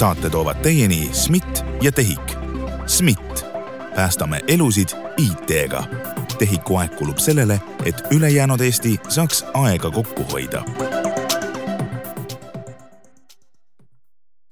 saate 0.00 0.30
toovad 0.30 0.56
teieni 0.56 1.10
SMIT 1.12 1.64
ja 1.82 1.92
TEHIK. 1.92 2.32
SMIT, 2.86 3.44
päästame 3.96 4.40
elusid 4.48 4.88
IT-ga. 5.16 5.84
TEHIK-u 6.38 6.76
aeg 6.76 6.94
kulub 6.96 7.18
sellele, 7.18 7.60
et 7.84 8.00
ülejäänud 8.10 8.60
Eesti 8.60 8.94
saaks 9.08 9.44
aega 9.54 9.90
kokku 9.90 10.24
hoida 10.32 10.64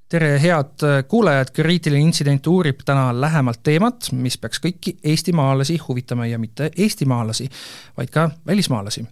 tere, 0.08 0.42
head 0.42 0.84
kuulajad, 1.08 1.50
kriitiline 1.52 2.00
intsident 2.00 2.46
uurib 2.46 2.80
täna 2.84 3.20
lähemalt 3.20 3.60
teemat, 3.62 4.08
mis 4.12 4.38
peaks 4.38 4.60
kõiki 4.60 4.98
eestimaalasi 5.04 5.78
huvitama 5.88 6.26
ja 6.26 6.38
mitte 6.38 6.70
eestimaalasi, 6.76 7.48
vaid 7.96 8.12
ka 8.12 8.30
välismaalasi. 8.46 9.04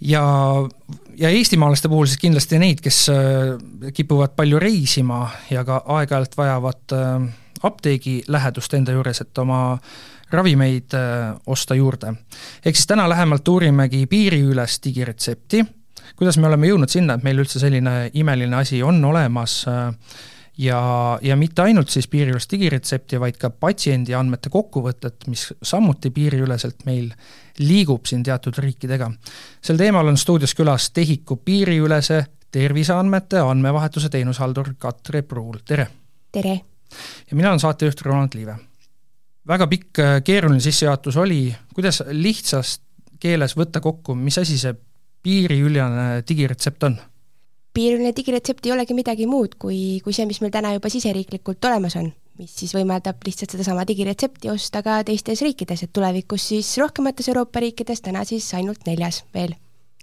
Ja, 0.00 0.22
ja 1.16 1.28
eestimaalaste 1.28 1.88
puhul 1.88 2.06
siis 2.06 2.20
kindlasti 2.20 2.58
neid, 2.58 2.82
kes 2.84 3.08
äh, 3.12 3.92
kipuvad 3.94 4.36
palju 4.36 4.58
reisima 4.62 5.28
ja 5.50 5.64
ka 5.64 5.82
aeg-ajalt 5.98 6.36
vajavad 6.36 6.96
äh, 6.96 7.28
apteegi 7.62 8.22
lähedust 8.28 8.74
enda 8.74 8.94
juures, 8.94 9.20
et 9.20 9.38
oma 9.38 9.78
ravimeid 10.30 10.94
äh, 10.94 11.34
osta 11.46 11.74
juurde. 11.74 12.14
ehk 12.64 12.76
siis 12.76 12.86
täna 12.86 13.08
lähemalt 13.08 13.48
uurimegi 13.48 14.06
piiriülest 14.06 14.84
digiretsepti 14.84 15.64
kuidas 16.16 16.38
me 16.38 16.48
oleme 16.48 16.70
jõudnud 16.70 16.90
sinna, 16.90 17.14
et 17.14 17.24
meil 17.26 17.38
üldse 17.42 17.60
selline 17.62 18.10
imeline 18.18 18.56
asi 18.56 18.82
on 18.82 18.98
olemas 19.04 19.60
äh, 19.68 19.92
ja, 20.58 21.18
ja 21.22 21.36
mitte 21.36 21.62
ainult 21.62 21.90
siis 21.92 22.08
piiriülest 22.08 22.50
digiretsepti, 22.52 23.20
vaid 23.20 23.38
ka 23.40 23.50
patsiendi 23.50 24.14
andmete 24.14 24.50
kokkuvõtet, 24.52 25.28
mis 25.30 25.48
samuti 25.62 26.10
piiriüleselt 26.14 26.84
meil 26.88 27.12
liigub 27.58 28.06
siin 28.06 28.22
teatud 28.26 28.58
riikidega. 28.58 29.10
sel 29.62 29.78
teemal 29.78 30.08
on 30.08 30.18
stuudios 30.18 30.54
külas 30.54 30.90
TEHIK-u 30.94 31.36
piiriülese 31.44 32.24
terviseandmete 32.52 33.40
andmevahetuse 33.44 34.08
teenushaldur 34.08 34.74
Katre 34.78 35.22
Pruul, 35.22 35.60
tere! 35.64 35.88
tere! 36.32 36.60
ja 37.30 37.36
mina 37.36 37.48
olen 37.48 37.60
saatejuht 37.60 38.00
Roland 38.02 38.34
Liive. 38.34 38.56
väga 39.46 39.66
pikk 39.66 39.98
äh, 39.98 40.22
keeruline 40.24 40.60
sissejuhatus 40.60 41.16
oli, 41.16 41.54
kuidas 41.74 42.02
lihtsas 42.10 42.80
keeles 43.20 43.56
võtta 43.56 43.80
kokku, 43.80 44.14
mis 44.14 44.38
asi 44.38 44.58
see 44.58 44.74
piiriülene 45.22 46.22
digiretsept 46.28 46.82
on? 46.82 46.98
Piiriline 47.74 48.12
digiretsept 48.16 48.66
ei 48.66 48.72
olegi 48.74 48.96
midagi 48.96 49.26
muud 49.30 49.56
kui, 49.60 50.00
kui 50.04 50.16
see, 50.16 50.26
mis 50.28 50.40
meil 50.42 50.52
täna 50.54 50.72
juba 50.74 50.90
siseriiklikult 50.92 51.64
olemas 51.70 51.96
on, 52.00 52.10
mis 52.38 52.54
siis 52.60 52.74
võimaldab 52.76 53.22
lihtsalt 53.26 53.54
sedasama 53.54 53.86
digiretsepti 53.88 54.50
osta 54.52 54.82
ka 54.86 55.00
teistes 55.06 55.42
riikides, 55.46 55.84
et 55.84 55.92
tulevikus 55.92 56.48
siis 56.52 56.72
rohkemates 56.80 57.28
Euroopa 57.32 57.62
riikides, 57.64 58.02
täna 58.04 58.24
siis 58.28 58.48
ainult 58.58 58.86
neljas 58.86 59.24
veel. 59.34 59.54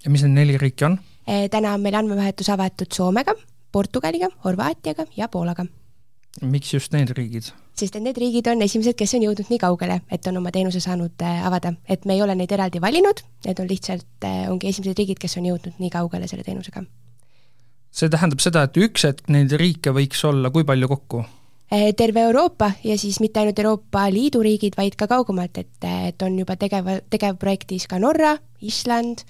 ja 0.04 0.12
mis 0.12 0.24
need 0.24 0.38
neli 0.38 0.58
riiki 0.62 0.86
on? 0.86 1.00
Eh, 1.28 1.48
täna 1.50 1.74
on 1.74 1.82
meil 1.82 1.96
andmevahetus 1.98 2.52
avatud 2.54 2.92
Soomega, 2.94 3.34
Portugaliga, 3.72 4.30
Horvaatiaga 4.44 5.08
ja 5.18 5.28
Poolaga. 5.28 5.66
miks 6.42 6.74
just 6.74 6.94
need 6.94 7.10
riigid? 7.18 7.52
sest 7.76 7.96
et 7.96 8.04
need 8.04 8.18
riigid 8.20 8.48
on 8.48 8.62
esimesed, 8.64 8.96
kes 8.96 9.16
on 9.18 9.26
jõudnud 9.26 9.50
nii 9.52 9.60
kaugele, 9.60 10.00
et 10.12 10.28
on 10.32 10.38
oma 10.40 10.52
teenuse 10.56 10.80
saanud 10.84 11.24
äh, 11.24 11.42
avada, 11.48 11.74
et 11.90 12.06
me 12.06 12.16
ei 12.16 12.22
ole 12.24 12.36
neid 12.40 12.52
eraldi 12.56 12.80
valinud, 12.82 13.24
need 13.48 13.60
on 13.60 13.68
lihtsalt, 13.72 14.08
äh, 14.24 14.46
ongi 14.52 14.72
esimesed 14.72 15.02
riigid, 15.02 15.20
kes 15.20 15.36
on 15.42 15.50
jõudnud 15.50 15.82
nii 15.84 15.92
kaugele 15.92 16.30
selle 16.32 16.48
teenusega. 16.48 16.86
See 17.96 18.12
tähendab 18.12 18.44
seda, 18.44 18.66
et 18.68 18.78
üks 18.82 19.08
hetk 19.08 19.32
neid 19.32 19.54
riike 19.56 19.94
võiks 19.96 20.22
olla 20.28 20.52
kui 20.54 20.68
palju 20.68 20.90
kokku? 20.92 21.24
Äh, 21.74 21.90
terve 21.98 22.26
Euroopa 22.28 22.74
ja 22.84 22.98
siis 23.00 23.22
mitte 23.24 23.42
ainult 23.42 23.60
Euroopa 23.60 24.06
Liidu 24.14 24.44
riigid, 24.46 24.76
vaid 24.78 24.98
ka 25.00 25.08
kaugemalt, 25.12 25.58
et, 25.58 25.90
et 26.10 26.28
on 26.28 26.38
juba 26.40 26.58
tegeva, 26.62 27.00
tegevprojektis 27.10 27.88
ka 27.90 28.00
Norra, 28.02 28.36
Island, 28.62 29.26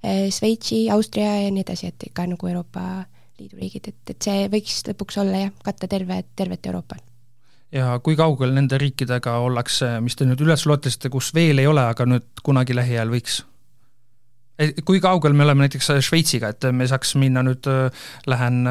Šveitsi, 0.00 0.86
Austria 0.88 1.34
ja 1.42 1.50
nii 1.52 1.60
edasi, 1.60 1.90
et 1.90 2.06
ka 2.16 2.24
nagu 2.28 2.48
Euroopa 2.48 3.04
Liidu 3.40 3.58
riigid, 3.60 3.90
et, 3.90 4.14
et 4.14 4.28
see 4.28 4.48
võiks 4.52 4.82
lõpuks 4.86 5.20
olla 5.20 5.46
jah, 5.46 5.54
katta 5.66 5.90
terve, 5.90 6.22
tervet 6.36 6.70
Euroopat 6.70 7.04
ja 7.72 7.92
kui 8.02 8.16
kaugel 8.18 8.54
nende 8.54 8.78
riikidega 8.80 9.36
ollakse, 9.44 9.92
mis 10.02 10.18
te 10.18 10.26
nüüd 10.28 10.42
üles 10.44 10.66
loetlesite, 10.66 11.10
kus 11.12 11.30
veel 11.34 11.62
ei 11.62 11.68
ole, 11.70 11.84
aga 11.92 12.06
nüüd 12.08 12.42
kunagi 12.46 12.76
lähiajal 12.76 13.12
võiks? 13.12 13.40
Kui 14.84 15.00
kaugel 15.00 15.34
me 15.36 15.44
oleme 15.46 15.66
näiteks 15.66 15.90
Šveitsiga, 16.04 16.52
et 16.54 16.68
me 16.76 16.86
saaks 16.90 17.14
minna 17.20 17.42
nüüd, 17.46 17.66
lähen 18.28 18.62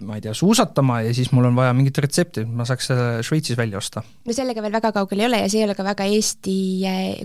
ma 0.00 0.16
ei 0.16 0.24
tea, 0.24 0.34
suusatama 0.34 1.00
ja 1.04 1.14
siis 1.14 1.30
mul 1.32 1.48
on 1.50 1.56
vaja 1.56 1.74
mingit 1.76 1.98
retsepti, 2.02 2.44
ma 2.44 2.64
saaks 2.68 2.90
selle 2.90 3.08
Šveitsis 3.26 3.58
välja 3.58 3.78
osta? 3.78 4.02
no 4.26 4.36
sellega 4.36 4.64
veel 4.64 4.74
väga 4.74 4.92
kaugel 4.96 5.22
ei 5.22 5.28
ole 5.28 5.42
ja 5.42 5.50
see 5.52 5.62
ei 5.62 5.68
ole 5.68 5.76
ka 5.78 5.86
väga 5.86 6.08
Eesti, 6.10 6.56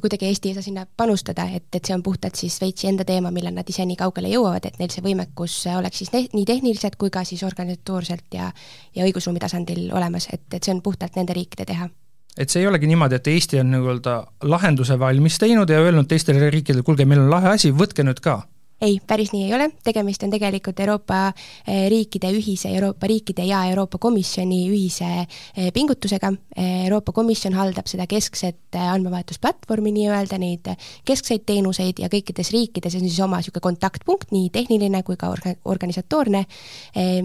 kuidagi 0.04 0.30
Eesti 0.30 0.52
ei 0.52 0.58
saa 0.58 0.66
sinna 0.66 0.86
panustada, 0.98 1.48
et, 1.56 1.68
et 1.74 1.82
see 1.82 1.96
on 1.96 2.04
puhtalt 2.06 2.38
siis 2.40 2.60
Šveitsi 2.60 2.92
enda 2.92 3.08
teema, 3.08 3.34
millal 3.36 3.56
nad 3.56 3.70
ise 3.72 3.88
nii 3.88 4.00
kaugele 4.00 4.32
jõuavad, 4.34 4.68
et 4.68 4.80
neil 4.82 4.94
see 4.94 5.06
võimekus 5.06 5.58
oleks 5.76 6.04
siis 6.04 6.14
ne-, 6.16 6.28
nii 6.34 6.48
tehniliselt 6.48 7.00
kui 7.02 7.14
ka 7.14 7.26
siis 7.28 7.44
organisatoorselt 7.48 8.38
ja 8.38 8.52
ja 8.96 9.06
õigusruumi 9.08 9.42
tasandil 9.44 9.88
olemas, 9.96 10.30
et, 10.34 10.48
et 10.54 10.64
see 10.64 10.76
on 10.76 10.84
puhtalt 10.86 11.18
nende 11.20 11.36
riikide 11.36 11.66
teha 11.68 11.90
et 12.38 12.52
see 12.52 12.64
ei 12.64 12.68
olegi 12.68 12.90
niimoodi, 12.90 13.20
et 13.20 13.28
Eesti 13.32 13.62
on 13.62 13.72
nii-öelda 13.72 14.18
lahenduse 14.52 15.00
valmis 15.00 15.40
teinud 15.42 15.70
ja 15.70 15.80
öelnud 15.84 16.10
teistele 16.12 16.50
riikidele, 16.50 16.84
kuulge, 16.84 17.08
meil 17.08 17.24
on 17.24 17.32
lahe 17.32 17.56
asi, 17.56 17.72
võtke 17.72 18.04
nüüd 18.04 18.20
ka. 18.24 18.42
Ei, 18.84 18.98
päris 19.08 19.30
nii 19.32 19.46
ei 19.48 19.54
ole, 19.56 19.70
tegemist 19.88 20.24
on 20.28 20.34
tegelikult 20.34 20.80
Euroopa 20.84 21.20
eh, 21.32 21.86
riikide 21.90 22.28
ühise, 22.36 22.74
Euroopa 22.76 23.08
riikide 23.08 23.46
ja 23.48 23.62
Euroopa 23.70 23.98
Komisjoni 24.04 24.66
ühise 24.68 25.08
eh, 25.24 25.70
pingutusega. 25.74 26.34
Eh, 26.58 26.84
Euroopa 26.90 27.14
Komisjon 27.16 27.56
haldab 27.56 27.88
seda 27.88 28.04
keskset 28.12 28.76
andmevahetusplatvormi 28.76 29.96
nii-öelda, 29.96 30.42
neid 30.44 30.68
keskseid 31.08 31.48
teenuseid 31.48 32.04
ja 32.04 32.12
kõikides 32.12 32.52
riikides 32.52 33.00
on 33.00 33.08
siis 33.08 33.22
oma 33.24 33.40
niisugune 33.40 33.64
kontaktpunkt, 33.64 34.36
nii 34.36 34.52
tehniline 34.52 35.06
kui 35.08 35.16
ka 35.16 35.32
orga-, 35.32 35.56
organisatoorne, 35.64 36.44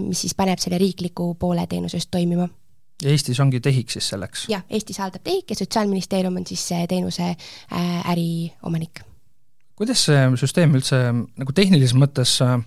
mis 0.07 0.23
siis 0.23 0.39
paneb 0.39 0.63
selle 0.63 0.79
riikliku 0.79 1.33
poole 1.35 1.67
teenusest 1.67 2.13
toimima 2.15 2.47
Eestis 3.05 3.39
ongi 3.41 3.61
TEHIK 3.63 3.95
siis 3.95 4.09
selleks? 4.13 4.45
jah, 4.51 4.63
Eestis 4.69 4.99
haldab 5.01 5.23
TEHIK 5.25 5.53
ja 5.53 5.61
Sotsiaalministeerium 5.61 6.35
on 6.41 6.47
siis 6.47 6.67
teenuse 6.89 7.31
äh, 7.31 8.11
äriomanik. 8.11 9.03
kuidas 9.75 10.05
see 10.05 10.19
süsteem 10.37 10.75
üldse 10.77 10.99
nagu 11.11 11.55
tehnilises 11.57 11.97
mõttes 11.97 12.37
äh, 12.45 12.59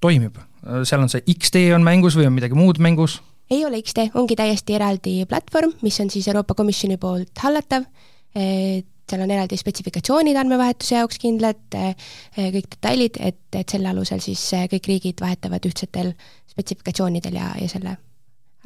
toimib? 0.00 0.38
seal 0.66 1.02
on 1.02 1.12
see 1.12 1.22
X-tee 1.36 1.70
on 1.76 1.84
mängus 1.86 2.16
või 2.18 2.26
on 2.28 2.36
midagi 2.36 2.58
muud 2.58 2.80
mängus? 2.82 3.20
ei 3.50 3.64
ole 3.64 3.80
X-tee, 3.82 4.10
ongi 4.18 4.36
täiesti 4.36 4.76
eraldi 4.76 5.20
platvorm, 5.30 5.76
mis 5.86 6.00
on 6.02 6.10
siis 6.10 6.26
Euroopa 6.28 6.56
Komisjoni 6.58 6.98
poolt 6.98 7.44
hallatav, 7.44 7.86
seal 8.34 9.22
on 9.22 9.30
eraldi 9.30 9.56
spetsifikatsioonid 9.60 10.36
andmevahetuse 10.40 10.96
jaoks 10.98 11.20
kindlad, 11.22 11.62
kõik 12.34 12.66
detailid, 12.74 13.20
et, 13.22 13.38
et 13.54 13.70
selle 13.70 13.92
alusel 13.92 14.18
siis 14.24 14.42
kõik 14.72 14.90
riigid 14.90 15.22
vahetavad 15.22 15.70
ühtsetel 15.70 16.10
spetsifikatsioonidel 16.50 17.38
ja, 17.38 17.52
ja 17.62 17.70
selle 17.70 17.94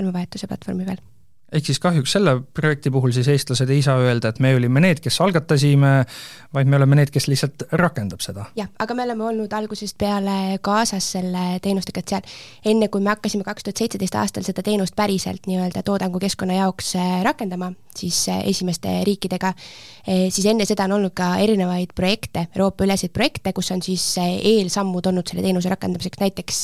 andmevahetuse 0.01 0.51
platvormi 0.51 0.89
peal 0.89 1.01
ehk 1.53 1.67
siis 1.67 1.81
kahjuks 1.83 2.15
selle 2.15 2.37
projekti 2.55 2.93
puhul 2.95 3.13
siis 3.15 3.29
eestlased 3.33 3.71
ei 3.71 3.83
saa 3.83 3.99
öelda, 4.03 4.31
et 4.31 4.39
me 4.43 4.53
olime 4.55 4.83
need, 4.83 5.01
kes 5.03 5.19
algatasime, 5.25 5.93
vaid 6.55 6.71
me 6.71 6.79
oleme 6.79 7.01
need, 7.01 7.11
kes 7.15 7.27
lihtsalt 7.31 7.67
rakendab 7.81 8.23
seda. 8.25 8.47
jah, 8.59 8.71
aga 8.79 8.95
me 8.95 9.07
oleme 9.09 9.27
olnud 9.33 9.53
algusest 9.59 9.99
peale 9.99 10.59
kaasas 10.63 11.11
selle 11.17 11.45
teenustega, 11.63 12.05
et 12.05 12.15
seal 12.15 12.73
enne, 12.75 12.89
kui 12.89 13.03
me 13.03 13.13
hakkasime 13.15 13.47
kaks 13.47 13.67
tuhat 13.67 13.83
seitseteist 13.83 14.19
aastal 14.21 14.47
seda 14.47 14.65
teenust 14.67 14.97
päriselt 14.99 15.51
nii-öelda 15.51 15.83
toodangukeskkonna 15.87 16.61
jaoks 16.63 16.95
äh, 17.01 17.19
rakendama, 17.27 17.73
siis 17.97 18.29
äh, 18.29 18.43
esimeste 18.53 18.93
riikidega, 19.07 19.53
äh, 19.55 20.27
siis 20.31 20.47
enne 20.51 20.67
seda 20.69 20.87
on 20.89 20.99
olnud 20.99 21.15
ka 21.17 21.33
erinevaid 21.43 21.95
projekte, 21.95 22.47
Euroopa-üleseid 22.57 23.13
projekte, 23.17 23.53
kus 23.57 23.71
on 23.75 23.83
siis 23.83 24.05
eelsammud 24.21 25.07
olnud 25.07 25.29
selle 25.29 25.45
teenuse 25.45 25.73
rakendamiseks, 25.73 26.21
näiteks 26.21 26.61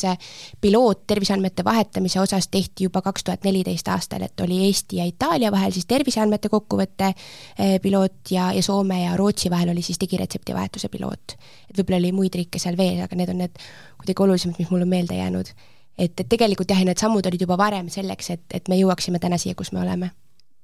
piloot 0.60 1.06
terviseandmete 1.06 1.64
vahetamise 1.64 2.20
osas 2.20 2.48
tehti 2.48 2.86
juba 2.86 3.02
kaks 3.02 3.24
tuhat 3.24 3.44
neliteist 3.44 3.88
aastal, 3.88 4.22
et 4.26 4.40
oli 4.40 4.64
Eesti 4.66 5.00
ja 5.00 5.06
Itaalia 5.08 5.52
vahel 5.52 5.72
siis 5.72 5.86
terviseandmete 5.90 6.50
kokkuvõtte 6.52 7.12
eh, 7.12 7.76
piloot 7.82 8.30
ja, 8.30 8.50
ja 8.56 8.62
Soome 8.62 9.02
ja 9.04 9.16
Rootsi 9.16 9.50
vahel 9.50 9.72
oli 9.74 9.82
siis 9.82 10.00
digiretsepti 10.00 10.54
vahetuse 10.54 10.90
piloot. 10.92 11.36
et 11.70 11.78
võib-olla 11.78 12.00
oli 12.02 12.12
muid 12.12 12.34
riike 12.34 12.60
seal 12.62 12.76
veel, 12.78 13.00
aga 13.04 13.18
need 13.18 13.32
on 13.32 13.42
need 13.44 13.64
kuidagi 13.98 14.22
olulisemad, 14.26 14.60
mis 14.60 14.70
mul 14.70 14.86
on 14.86 14.92
meelde 14.92 15.18
jäänud. 15.18 15.52
et, 15.98 16.20
et 16.20 16.28
tegelikult 16.28 16.70
jah, 16.70 16.84
need 16.84 17.00
sammud 17.00 17.26
olid 17.26 17.40
juba 17.40 17.58
varem 17.58 17.90
selleks, 17.92 18.30
et, 18.30 18.46
et 18.54 18.68
me 18.68 18.78
jõuaksime 18.80 19.22
täna 19.22 19.38
siia, 19.38 19.54
kus 19.54 19.72
me 19.72 19.80
oleme. 19.84 20.10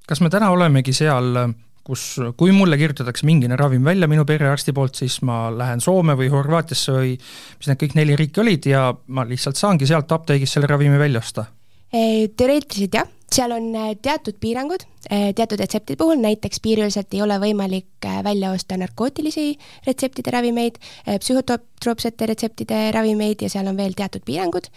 Kas 0.08 0.20
me 0.20 0.30
täna 0.32 0.50
olemegi 0.50 0.94
seal, 0.96 1.36
kus, 1.84 2.04
kui 2.36 2.52
mulle 2.54 2.78
kirjutatakse 2.80 3.26
mingine 3.26 3.56
ravim 3.56 3.84
välja 3.84 4.08
minu 4.10 4.26
perearsti 4.28 4.74
poolt, 4.76 4.98
siis 4.98 5.20
ma 5.26 5.46
lähen 5.54 5.80
Soome 5.80 6.16
või 6.18 6.30
Horvaatiasse 6.32 6.94
või 6.98 7.16
mis 7.16 7.70
need 7.70 7.80
kõik 7.82 7.96
neli 7.98 8.18
riiki 8.18 8.42
olid 8.42 8.70
ja 8.70 8.88
ma 9.08 9.26
lihtsalt 9.28 9.60
saangi 9.60 9.88
sealt 9.88 10.12
apteegist 10.12 10.58
selle 10.58 10.70
ravimi 10.70 11.00
välja 11.00 11.22
osta? 11.22 11.46
Eh, 11.92 12.30
teoreetiliselt 12.36 13.00
jah 13.00 13.10
seal 13.32 13.52
on 13.52 13.74
äh, 13.76 13.92
teatud 14.02 14.36
piirangud, 14.40 14.84
äh, 15.10 15.30
teatud 15.36 15.60
retseptide 15.60 15.96
puhul, 16.00 16.20
näiteks 16.22 16.60
piiriüleselt 16.64 17.14
ei 17.16 17.22
ole 17.24 17.38
võimalik 17.42 18.08
äh, 18.08 18.20
välja 18.24 18.52
osta 18.52 18.76
narkootilisi 18.80 19.46
retseptide 19.86 20.34
ravimeid, 20.34 20.80
psühhotroopsete 21.06 22.28
retseptide 22.32 22.84
ravimeid 22.94 23.44
ja 23.44 23.52
seal 23.52 23.70
on 23.70 23.78
veel 23.80 23.96
teatud 23.98 24.24
piirangud. 24.26 24.68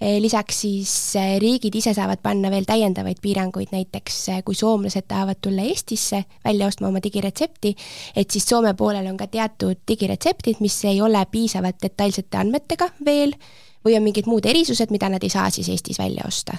Lisaks 0.00 0.62
siis 0.62 0.92
riigid 1.42 1.74
ise 1.76 1.92
saavad 1.94 2.22
panna 2.22 2.50
veel 2.50 2.64
täiendavaid 2.64 3.20
piiranguid, 3.22 3.68
näiteks 3.74 4.16
kui 4.44 4.56
soomlased 4.56 5.04
tahavad 5.08 5.42
tulla 5.42 5.66
Eestisse 5.68 6.22
välja 6.44 6.70
ostma 6.70 6.88
oma 6.88 7.02
digiretsepti, 7.04 7.74
et 8.16 8.30
siis 8.30 8.48
Soome 8.48 8.72
poolel 8.74 9.10
on 9.10 9.20
ka 9.20 9.28
teatud 9.28 9.84
digiretseptid, 9.88 10.64
mis 10.64 10.78
ei 10.88 11.02
ole 11.04 11.20
piisavalt 11.30 11.82
detailsete 11.82 12.40
andmetega 12.40 12.88
veel 13.04 13.36
või 13.84 13.96
on 13.96 14.08
mingid 14.08 14.28
muud 14.28 14.48
erisused, 14.48 14.90
mida 14.90 15.12
nad 15.12 15.22
ei 15.24 15.32
saa 15.32 15.50
siis 15.52 15.68
Eestis 15.68 16.00
välja 16.00 16.24
osta 16.26 16.56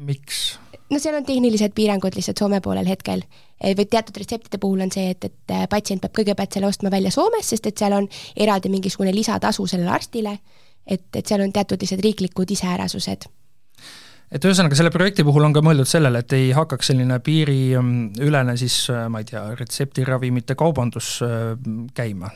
miks? 0.00 0.58
no 0.90 0.98
seal 0.98 1.14
on 1.14 1.26
tehnilised 1.26 1.74
piirangud 1.76 2.16
lihtsalt 2.16 2.40
Soome 2.40 2.60
poolel 2.64 2.88
hetkel. 2.88 3.22
või 3.60 3.86
teatud 3.86 4.16
retseptide 4.16 4.58
puhul 4.58 4.80
on 4.80 4.90
see, 4.92 5.10
et, 5.12 5.24
et 5.28 5.54
patsient 5.70 6.00
peab 6.02 6.14
kõigepealt 6.16 6.56
selle 6.56 6.70
ostma 6.70 6.90
välja 6.90 7.12
Soomes, 7.14 7.52
sest 7.52 7.66
et 7.68 7.78
seal 7.78 7.94
on 7.94 8.08
eraldi 8.36 8.72
mingisugune 8.72 9.12
lisatasu 9.14 9.66
sellele 9.68 9.92
arstile, 9.92 10.38
et, 10.86 11.06
et 11.14 11.26
seal 11.26 11.44
on 11.44 11.52
teatud 11.52 11.80
lihtsalt 11.80 12.04
riiklikud 12.04 12.50
iseärasused. 12.56 13.28
Et 14.30 14.44
ühesõnaga, 14.46 14.76
selle 14.78 14.92
projekti 14.94 15.24
puhul 15.26 15.48
on 15.48 15.54
ka 15.54 15.62
mõeldud 15.66 15.88
sellele, 15.90 16.22
et 16.22 16.32
ei 16.36 16.52
hakkaks 16.54 16.92
selline 16.92 17.18
piiriülene 17.26 18.54
siis 18.60 18.84
ma 19.10 19.24
ei 19.24 19.26
tea, 19.26 19.42
retseptiravimite 19.58 20.54
kaubandus 20.58 21.16
käima 21.94 22.30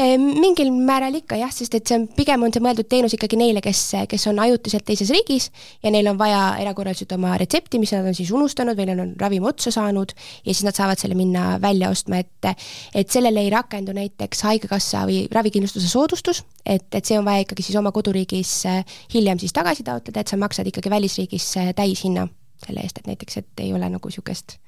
mingil 0.00 0.70
määral 0.72 1.14
ikka 1.14 1.36
jah, 1.38 1.50
sest 1.52 1.74
et 1.76 1.86
see 1.86 1.98
on, 1.98 2.06
pigem 2.16 2.42
on 2.42 2.52
see 2.54 2.62
mõeldud 2.64 2.88
teenus 2.90 3.14
ikkagi 3.14 3.36
neile, 3.38 3.60
kes, 3.64 3.80
kes 4.08 4.24
on 4.30 4.40
ajutiselt 4.42 4.86
teises 4.88 5.12
riigis 5.12 5.50
ja 5.84 5.92
neil 5.92 6.08
on 6.10 6.18
vaja 6.18 6.56
erakorraliselt 6.62 7.12
oma 7.14 7.34
retsepti, 7.40 7.78
mis 7.82 7.92
nad 7.94 8.08
on 8.08 8.16
siis 8.16 8.32
unustanud 8.34 8.78
või 8.78 8.88
neil 8.88 9.02
on 9.04 9.12
ravim 9.20 9.46
otsa 9.48 9.70
saanud 9.74 10.14
ja 10.16 10.48
siis 10.48 10.64
nad 10.66 10.78
saavad 10.78 11.00
selle 11.00 11.18
minna 11.18 11.58
välja 11.62 11.92
ostma, 11.92 12.22
et 12.22 12.30
et 12.96 13.12
sellele 13.12 13.44
ei 13.44 13.52
rakendu 13.52 13.94
näiteks 13.94 14.42
Haigekassa 14.48 15.04
või 15.06 15.26
ravikindlustuse 15.30 15.88
soodustus, 15.88 16.42
et, 16.66 16.88
et 16.90 17.04
see 17.04 17.20
on 17.20 17.28
vaja 17.28 17.44
ikkagi 17.44 17.62
siis 17.68 17.78
oma 17.78 17.92
koduriigis 17.94 18.56
hiljem 19.14 19.38
siis 19.38 19.54
tagasi 19.54 19.86
taotleda, 19.86 20.24
et 20.24 20.32
sa 20.32 20.40
maksad 20.40 20.66
ikkagi 20.72 20.90
välisriigis 20.90 21.52
täishinna 21.76 22.26
selle 22.66 22.82
eest, 22.82 22.98
et 22.98 23.12
näiteks, 23.12 23.42
et 23.42 23.64
ei 23.64 23.72
ole 23.76 23.88
nagu 23.92 24.10
niisugust 24.10 24.58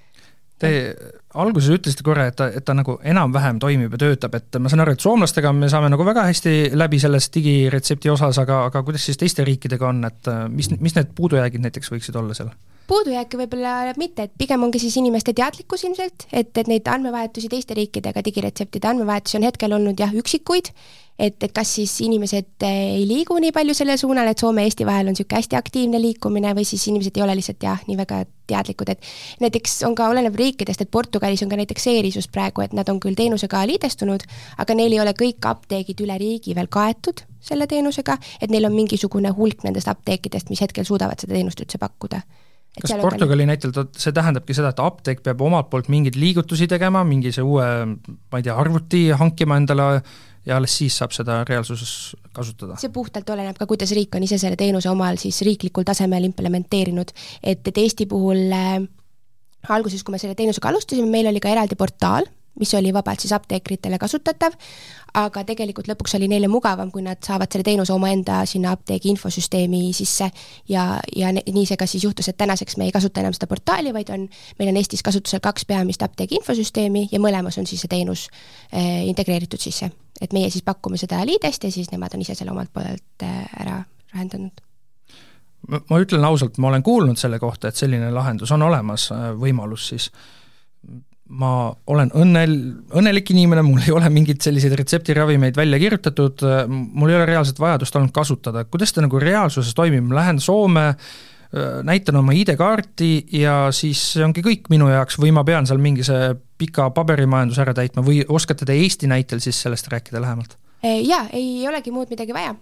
Te 0.64 1.12
alguses 1.34 1.70
ütlesite 1.76 2.05
korra, 2.06 2.28
et 2.31 2.37
ta, 2.38 2.49
et 2.50 2.64
ta 2.64 2.76
nagu 2.76 2.96
enam-vähem 3.02 3.58
toimib 3.62 3.96
ja 3.96 4.02
töötab, 4.05 4.37
et 4.38 4.61
ma 4.62 4.70
saan 4.70 4.84
aru, 4.84 4.94
et 4.94 5.05
soomlastega 5.05 5.52
me 5.56 5.70
saame 5.72 5.90
nagu 5.93 6.06
väga 6.06 6.26
hästi 6.28 6.55
läbi 6.78 7.00
selles 7.02 7.31
digiretsepti 7.34 8.12
osas, 8.12 8.38
aga, 8.43 8.64
aga 8.70 8.84
kuidas 8.87 9.06
siis 9.08 9.19
teiste 9.20 9.46
riikidega 9.46 9.88
on, 9.90 10.05
et 10.08 10.31
mis, 10.52 10.70
mis 10.78 10.94
need 10.99 11.11
puudujäägid 11.19 11.64
näiteks 11.64 11.93
võiksid 11.94 12.20
olla 12.20 12.37
seal? 12.38 12.52
Puudujääke 12.86 13.38
võib-olla 13.38 13.94
mitte, 14.00 14.28
et 14.28 14.34
pigem 14.38 14.62
ongi 14.66 14.81
siis 14.82 14.96
inimeste 15.00 15.32
teadlikkus 15.36 15.86
ilmselt, 15.88 16.26
et, 16.32 16.50
et 16.52 16.69
neid 16.70 16.88
andmevahetusi 16.90 17.48
teiste 17.52 17.76
riikidega, 17.76 18.25
digiretseptide 18.25 18.90
andmevahetusi 18.90 19.40
on 19.40 19.48
hetkel 19.48 19.72
olnud 19.76 20.00
jah, 20.00 20.12
üksikuid, 20.14 20.70
et, 21.19 21.36
et 21.38 21.52
kas 21.54 21.75
siis 21.78 21.94
inimesed 22.04 22.66
eh, 22.66 22.78
ei 22.98 23.04
liigu 23.08 23.36
nii 23.40 23.54
palju 23.54 23.76
selle 23.76 23.96
suunal, 24.00 24.28
et 24.28 24.42
Soome 24.42 24.64
ja 24.64 24.70
Eesti 24.70 24.86
vahel 24.86 25.08
on 25.08 25.16
niisugune 25.16 25.40
hästi 25.40 25.58
aktiivne 25.58 26.00
liikumine 26.02 26.54
või 26.58 26.66
siis 26.69 26.84
inimesed 26.90 27.16
ei 27.16 27.25
ole 27.25 27.36
lihtsalt 27.38 27.64
jah, 27.64 27.82
nii 27.88 27.98
väga 28.00 28.22
teadlikud, 28.50 28.92
et 28.92 29.12
näiteks 29.40 29.78
on 29.88 29.96
ka, 29.96 30.10
oleneb 30.12 30.36
riikidest, 30.36 30.84
et 30.84 30.90
Portugalis 30.92 31.42
on 31.46 31.52
ka 31.52 31.60
näiteks 31.60 31.88
see 31.88 31.98
erisus 32.02 32.28
praegu, 32.28 32.66
et 32.66 32.75
nad 32.76 32.88
on 32.92 33.00
küll 33.00 33.16
teenusega 33.16 33.64
liidestunud, 33.70 34.26
aga 34.60 34.76
neil 34.76 34.92
ei 34.92 35.00
ole 35.00 35.14
kõik 35.16 35.48
apteegid 35.48 36.04
üle 36.04 36.19
riigi 36.20 36.56
veel 36.56 36.69
kaetud 36.69 37.25
selle 37.44 37.69
teenusega, 37.70 38.19
et 38.42 38.52
neil 38.52 38.69
on 38.69 38.76
mingisugune 38.76 39.32
hulk 39.36 39.64
nendest 39.64 39.88
apteekidest, 39.88 40.52
mis 40.52 40.64
hetkel 40.64 40.84
suudavad 40.88 41.20
seda 41.20 41.36
teenust 41.36 41.60
üldse 41.64 41.81
pakkuda 41.81 42.25
kas 42.80 42.94
Portugali 43.00 43.46
näitel 43.46 43.74
see 43.98 44.12
tähendabki 44.14 44.56
seda, 44.56 44.72
et 44.74 44.82
apteek 44.82 45.22
peab 45.24 45.42
omalt 45.46 45.70
poolt 45.70 45.90
mingeid 45.92 46.18
liigutusi 46.18 46.68
tegema, 46.70 47.04
mingi 47.06 47.32
see 47.34 47.44
uue, 47.44 47.66
ma 47.86 48.40
ei 48.40 48.46
tea, 48.46 48.56
arvuti 48.58 49.06
hankima 49.14 49.58
endale 49.60 49.88
ja 50.44 50.58
alles 50.58 50.74
siis 50.80 50.96
saab 51.00 51.14
seda 51.16 51.40
reaalsuses 51.48 52.14
kasutada? 52.34 52.76
see 52.80 52.92
puhtalt 52.92 53.30
oleneb 53.32 53.56
ka, 53.60 53.68
kuidas 53.70 53.94
riik 53.96 54.16
on 54.18 54.26
ise 54.26 54.38
selle 54.42 54.58
teenuse 54.60 54.90
omal 54.90 55.20
siis 55.20 55.40
riiklikul 55.46 55.86
tasemel 55.86 56.26
implementeerinud, 56.28 57.14
et, 57.42 57.62
et 57.62 57.82
Eesti 57.84 58.08
puhul 58.10 58.52
äh, 58.52 58.82
alguses, 59.72 60.04
kui 60.04 60.14
me 60.14 60.20
selle 60.20 60.36
teenusega 60.38 60.72
alustasime, 60.72 61.08
meil 61.10 61.30
oli 61.30 61.42
ka 61.42 61.52
eraldi 61.52 61.78
portaal, 61.78 62.28
mis 62.60 62.74
oli 62.74 62.92
vabalt 62.94 63.20
siis 63.20 63.32
apteekritele 63.32 63.98
kasutatav, 63.98 64.54
aga 65.14 65.44
tegelikult 65.46 65.88
lõpuks 65.90 66.16
oli 66.18 66.28
neile 66.30 66.48
mugavam, 66.50 66.90
kui 66.90 67.02
nad 67.02 67.20
saavad 67.24 67.50
selle 67.52 67.66
teenuse 67.66 67.92
omaenda 67.94 68.40
sinna 68.50 68.74
apteegi 68.74 69.10
infosüsteemi 69.12 69.92
sisse. 69.94 70.30
Ja, 70.68 70.86
ja 71.16 71.32
nii 71.34 71.64
see 71.66 71.78
ka 71.80 71.86
siis 71.90 72.04
juhtus, 72.04 72.28
et 72.30 72.38
tänaseks 72.40 72.78
me 72.80 72.88
ei 72.88 72.94
kasuta 72.94 73.22
enam 73.22 73.34
seda 73.36 73.48
portaali, 73.50 73.94
vaid 73.94 74.10
on, 74.14 74.28
meil 74.58 74.72
on 74.72 74.80
Eestis 74.80 75.02
kasutusel 75.06 75.42
kaks 75.44 75.66
peamist 75.70 76.02
apteegi 76.02 76.38
infosüsteemi 76.40 77.08
ja 77.12 77.22
mõlemas 77.22 77.58
on 77.58 77.66
siis 77.70 77.84
see 77.84 77.92
teenus 77.96 78.28
äh, 78.72 79.02
integreeritud 79.08 79.60
sisse. 79.60 79.90
et 80.22 80.32
meie 80.32 80.50
siis 80.50 80.62
pakume 80.62 80.96
seda 80.96 81.18
liidest 81.26 81.64
ja 81.64 81.70
siis 81.74 81.90
nemad 81.90 82.14
on 82.14 82.22
ise 82.22 82.36
selle 82.38 82.52
omalt 82.52 82.70
poolt 82.72 83.22
äh, 83.26 83.42
ära 83.60 83.82
lahendanud. 84.12 84.62
Ma 85.64 85.98
ütlen 85.98 86.24
ausalt, 86.24 86.58
ma 86.60 86.68
olen 86.68 86.82
kuulnud 86.84 87.18
selle 87.18 87.38
kohta, 87.40 87.68
et 87.68 87.76
selline 87.76 88.10
lahendus 88.12 88.52
on 88.52 88.62
olemas, 88.62 89.08
äh, 89.12 89.30
võimalus 89.40 89.88
siis 89.90 90.10
ma 91.28 91.50
olen 91.88 92.10
õnnel, 92.20 92.54
õnnelik 92.94 93.30
inimene, 93.32 93.62
mul 93.64 93.80
ei 93.84 93.92
ole 93.94 94.10
mingeid 94.12 94.44
selliseid 94.44 94.74
retseptiravimeid 94.76 95.56
välja 95.56 95.78
kirjutatud, 95.80 96.44
mul 96.68 97.12
ei 97.12 97.16
ole 97.16 97.28
reaalset 97.28 97.60
vajadust 97.60 97.96
olnud 97.96 98.12
kasutada, 98.14 98.66
kuidas 98.68 98.92
ta 98.92 99.04
nagu 99.04 99.20
reaalsuses 99.22 99.76
toimib, 99.76 100.04
ma 100.04 100.20
lähen 100.20 100.42
Soome, 100.42 100.90
näitan 101.86 102.18
oma 102.18 102.34
ID-kaarti 102.34 103.10
ja 103.38 103.68
siis 103.72 104.00
see 104.16 104.24
ongi 104.26 104.42
kõik 104.44 104.68
minu 104.74 104.88
jaoks 104.90 105.16
või 105.22 105.30
ma 105.32 105.44
pean 105.46 105.68
seal 105.70 105.80
mingi 105.80 106.04
see 106.06 106.32
pika 106.58 106.88
paberimajanduse 106.94 107.62
ära 107.62 107.74
täitma 107.78 108.02
või 108.04 108.20
oskate 108.26 108.66
te 108.66 108.74
Eesti 108.74 109.08
näitel 109.10 109.42
siis 109.44 109.60
sellest 109.62 109.88
rääkida 109.92 110.22
lähemalt? 110.22 110.58
Jaa, 110.84 111.28
ei 111.32 111.62
olegi 111.70 111.94
muud 111.94 112.10
midagi 112.12 112.34
vaja 112.36 112.56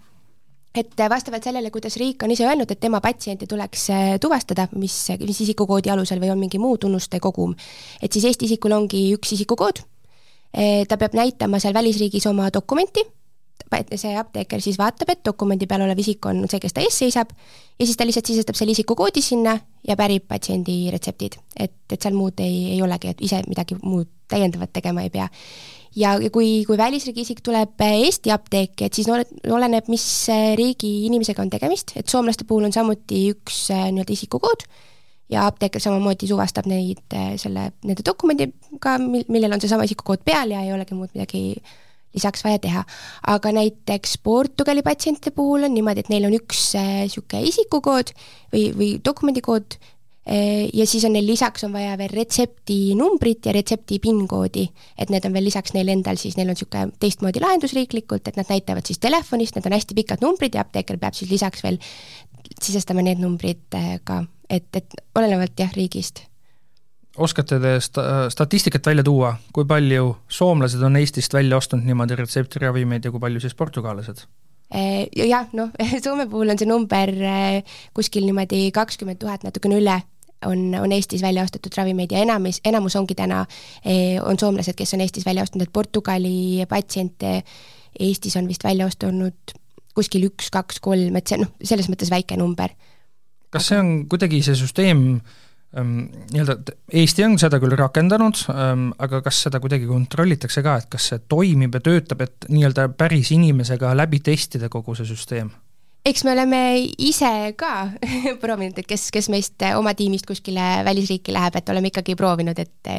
et 0.75 1.03
vastavalt 1.11 1.45
sellele, 1.45 1.71
kuidas 1.71 1.97
riik 2.01 2.23
on 2.25 2.33
ise 2.33 2.47
öelnud, 2.47 2.71
et 2.71 2.81
tema 2.81 3.01
patsienti 3.05 3.47
tuleks 3.47 3.89
äh, 3.93 4.13
tuvastada, 4.21 4.69
mis, 4.77 4.97
mis 5.21 5.41
isikukoodi 5.45 5.93
alusel 5.93 6.21
või 6.23 6.33
on 6.33 6.41
mingi 6.41 6.61
muu 6.63 6.79
tunnuste 6.81 7.21
kogum, 7.21 7.55
et 8.03 8.13
siis 8.13 8.25
Eesti 8.31 8.49
isikul 8.49 8.77
ongi 8.77 9.05
üks 9.17 9.35
isikukood, 9.37 9.83
äh, 10.57 10.85
ta 10.89 10.99
peab 11.01 11.17
näitama 11.19 11.61
seal 11.63 11.77
välisriigis 11.77 12.27
oma 12.31 12.49
dokumenti, 12.55 13.05
see 13.97 14.15
apteeker 14.19 14.63
siis 14.65 14.79
vaatab, 14.81 15.15
et 15.15 15.25
dokumendi 15.25 15.67
peal 15.71 15.85
olev 15.87 15.99
isik 15.99 16.27
on 16.31 16.45
see, 16.49 16.61
kes 16.63 16.77
ta 16.77 16.85
ees 16.85 16.99
seisab, 17.05 17.35
ja 17.79 17.87
siis 17.87 17.99
ta 17.99 18.07
lihtsalt 18.09 18.31
sisestab 18.31 18.59
selle 18.59 18.77
isikukoodi 18.77 19.23
sinna 19.25 19.59
ja 19.89 19.97
pärib 19.99 20.29
patsiendi 20.29 20.91
retseptid. 20.95 21.39
et, 21.57 21.77
et 21.91 22.01
seal 22.01 22.17
muud 22.17 22.41
ei, 22.41 22.73
ei 22.77 22.83
olegi, 22.83 23.13
et 23.13 23.23
ise 23.25 23.43
midagi 23.49 23.79
muud 23.83 24.11
täiendavat 24.33 24.73
tegema 24.73 25.05
ei 25.05 25.11
pea 25.13 25.29
ja, 25.97 26.15
ja 26.21 26.31
kui, 26.33 26.63
kui 26.67 26.79
välisriigi 26.79 27.25
isik 27.27 27.43
tuleb 27.45 27.81
äh, 27.85 27.99
Eesti 28.07 28.33
apteeki, 28.35 28.87
et 28.89 28.97
siis 28.97 29.09
oleneb, 29.11 29.91
mis 29.93 30.07
äh, 30.33 30.53
riigi 30.59 30.93
inimesega 31.09 31.45
on 31.45 31.53
tegemist, 31.53 31.95
et 31.97 32.09
soomlaste 32.09 32.47
puhul 32.49 32.69
on 32.69 32.75
samuti 32.75 33.27
üks 33.33 33.67
äh, 33.75 33.89
nii-öelda 33.91 34.17
isikukood 34.17 34.67
ja 35.33 35.47
apteeker 35.49 35.81
samamoodi 35.81 36.29
suvastab 36.29 36.67
neid 36.69 37.15
selle, 37.41 37.71
nende 37.87 38.05
dokumendiga, 38.05 38.99
mil, 39.01 39.25
millel 39.33 39.57
on 39.57 39.63
seesama 39.63 39.87
isikukood 39.89 40.25
peal 40.27 40.53
ja 40.53 40.61
ei 40.65 40.75
olegi 40.75 40.97
muud 40.97 41.13
midagi 41.15 41.57
lisaks 42.15 42.45
vaja 42.45 42.59
teha. 42.63 42.85
aga 43.27 43.53
näiteks 43.53 44.19
Portugali 44.23 44.83
patsientide 44.83 45.35
puhul 45.35 45.65
on 45.69 45.75
niimoodi, 45.75 46.05
et 46.05 46.13
neil 46.13 46.29
on 46.29 46.37
üks 46.37 46.73
niisugune 46.77 47.43
isikukood 47.49 48.15
või, 48.53 48.69
või 48.77 48.91
dokumendikood, 49.05 49.79
Äh, 50.23 50.71
ja 50.73 50.87
siis 50.87 51.03
on 51.05 51.17
neil 51.17 51.27
lisaks 51.27 51.65
on 51.67 51.73
vaja 51.75 51.97
veel 51.99 52.13
retseptinumbrit 52.15 53.49
ja 53.49 53.55
retsepti 53.57 53.99
PIN-koodi, 53.99 54.69
et 54.95 55.11
need 55.11 55.25
on 55.27 55.35
veel 55.35 55.49
lisaks 55.49 55.75
neil 55.75 55.89
endal 55.91 56.21
siis, 56.21 56.37
neil 56.39 56.47
on 56.53 56.55
niisugune 56.55 56.95
teistmoodi 57.03 57.43
lahendus 57.43 57.75
riiklikult, 57.75 58.31
et 58.31 58.39
nad 58.39 58.47
näitavad 58.47 58.87
siis 58.87 59.03
telefonist, 59.03 59.59
need 59.59 59.67
on 59.67 59.75
hästi 59.75 59.97
pikad 59.99 60.23
numbrid 60.23 60.55
ja 60.55 60.63
apteeker 60.63 61.01
peab 61.03 61.19
siis 61.19 61.33
lisaks 61.33 61.67
veel 61.67 61.81
sisestama 62.55 63.03
need 63.03 63.19
numbrid 63.19 63.75
äh, 63.75 63.97
ka, 64.07 64.21
et, 64.47 64.71
et 64.79 64.95
olenevalt 65.19 65.59
jah, 65.59 65.75
riigist. 65.75 66.23
Oskate 67.17 67.59
te 67.61 67.75
sta-, 67.81 68.31
statistikat 68.33 68.87
välja 68.87 69.05
tuua, 69.05 69.35
kui 69.53 69.67
palju 69.69 70.15
soomlased 70.29 70.83
on 70.83 70.97
Eestist 70.97 71.35
välja 71.35 71.57
ostnud 71.57 71.85
niimoodi 71.85 72.17
retseptiravimeid 72.17 73.05
ja 73.05 73.13
kui 73.13 73.21
palju 73.21 73.43
siis 73.43 73.55
portugallased? 73.59 74.25
Äh, 74.73 75.05
jah, 75.17 75.51
noh, 75.53 75.75
Soome 76.05 76.29
puhul 76.31 76.55
on 76.55 76.61
see 76.61 76.71
number 76.71 77.13
kuskil 77.95 78.25
niimoodi 78.29 78.71
kakskümmend 78.73 79.21
tuhat, 79.21 79.45
natukene 79.45 79.81
üle 79.83 80.01
on, 80.47 80.75
on 80.81 80.93
Eestis 80.93 81.23
välja 81.23 81.43
ostetud 81.43 81.73
ravimeid 81.77 82.13
ja 82.13 82.23
enamus, 82.23 82.61
enamus 82.65 82.97
ongi 82.97 83.15
täna, 83.19 83.45
eh, 83.85 84.19
on 84.23 84.39
soomlased, 84.39 84.77
kes 84.79 84.95
on 84.95 85.01
Eestis 85.05 85.27
välja 85.27 85.43
ostnud, 85.43 85.63
et 85.63 85.73
Portugali 85.73 86.65
patsiente 86.69 87.43
Eestis 88.01 88.37
on 88.37 88.49
vist 88.49 88.65
välja 88.65 88.87
ostunud 88.87 89.55
kuskil 89.95 90.25
üks, 90.31 90.49
kaks, 90.53 90.81
kolm, 90.81 91.17
et 91.17 91.29
see 91.29 91.41
noh, 91.41 91.53
selles 91.63 91.91
mõttes 91.93 92.11
väike 92.11 92.39
number. 92.41 92.73
kas 93.53 93.69
see 93.69 93.79
on 93.79 93.91
kuidagi 94.09 94.41
see 94.43 94.57
süsteem 94.57 95.03
ähm, 95.03 95.19
nii-öelda, 95.73 96.75
Eesti 96.93 97.25
on 97.25 97.39
seda 97.41 97.57
küll 97.63 97.73
rakendanud 97.79 98.43
aga 98.53 99.23
kas 99.25 99.39
seda 99.47 99.61
kuidagi 99.63 99.89
kontrollitakse 99.89 100.61
ka, 100.65 100.77
et 100.83 100.89
kas 100.93 101.11
see 101.13 101.21
toimib 101.33 101.79
ja 101.79 101.81
töötab, 101.85 102.25
et 102.27 102.49
nii-öelda 102.53 102.91
päris 102.99 103.33
inimesega 103.33 103.95
läbi 103.97 104.21
testida 104.25 104.69
kogu 104.73 104.97
see 104.99 105.09
süsteem? 105.09 105.53
eks 106.05 106.25
me 106.27 106.35
oleme 106.35 106.63
ise 106.99 107.55
ka 107.57 107.73
proovinud, 108.43 108.79
et 108.79 108.89
kes, 108.89 109.09
kes 109.15 109.31
meist 109.33 109.65
oma 109.77 109.95
tiimist 109.97 110.27
kuskile 110.29 110.83
välisriiki 110.85 111.33
läheb, 111.33 111.57
et 111.57 111.73
oleme 111.73 111.93
ikkagi 111.93 112.19
proovinud, 112.19 112.59
et 112.59 112.93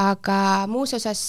aga 0.00 0.40
muus 0.70 0.94
osas 0.98 1.22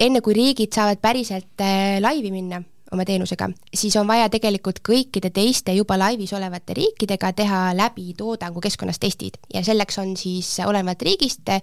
enne, 0.00 0.22
kui 0.24 0.36
riigid 0.36 0.72
saavad 0.74 1.00
päriselt 1.02 1.64
äh, 1.64 1.98
laivi 2.02 2.32
minna, 2.32 2.62
oma 2.92 3.04
teenusega, 3.06 3.48
siis 3.74 3.96
on 3.96 4.08
vaja 4.08 4.28
tegelikult 4.32 4.80
kõikide 4.86 5.30
teiste 5.34 5.74
juba 5.76 5.98
laivis 5.98 6.32
olevate 6.36 6.74
riikidega 6.74 7.32
teha 7.38 7.60
läbi 7.76 8.14
toodangukeskkonnas 8.18 8.98
testid 9.02 9.38
ja 9.54 9.62
selleks 9.66 9.98
on 10.02 10.16
siis 10.18 10.50
olenevalt 10.66 11.02
riigist 11.06 11.48
eh, 11.54 11.62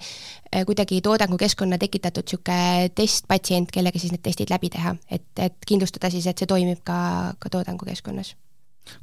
kuidagi 0.66 1.02
toodangukeskkonna 1.02 1.78
tekitatud 1.78 2.28
niisugune 2.28 2.90
testpatsient, 2.96 3.72
kellega 3.72 4.00
siis 4.00 4.12
need 4.12 4.24
testid 4.24 4.52
läbi 4.52 4.72
teha, 4.74 4.96
et, 5.12 5.28
et 5.40 5.56
kindlustada 5.68 6.12
siis, 6.14 6.28
et 6.28 6.38
see 6.38 6.50
toimib 6.50 6.84
ka, 6.88 7.34
ka 7.40 7.52
toodangukeskkonnas. 7.54 8.36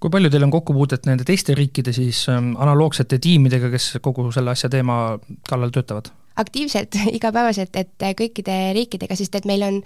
Kui 0.01 0.11
palju 0.11 0.31
teil 0.33 0.45
on 0.47 0.53
kokkupuudet 0.53 1.07
nende 1.09 1.27
teiste 1.29 1.55
riikide 1.57 1.93
siis 1.93 2.25
ähm, 2.33 2.55
analoogsete 2.61 3.19
tiimidega, 3.21 3.69
kes 3.73 3.99
kogu 4.05 4.31
selle 4.33 4.55
asja 4.55 4.71
teema 4.73 5.19
kallal 5.49 5.73
töötavad? 5.75 6.09
Aktiivselt, 6.37 6.97
igapäevaselt, 7.19 7.77
et 7.77 8.03
äh, 8.03 8.15
kõikide 8.19 8.57
riikidega, 8.75 9.17
sest 9.19 9.37
et 9.39 9.47
meil 9.49 9.63
on, 9.67 9.79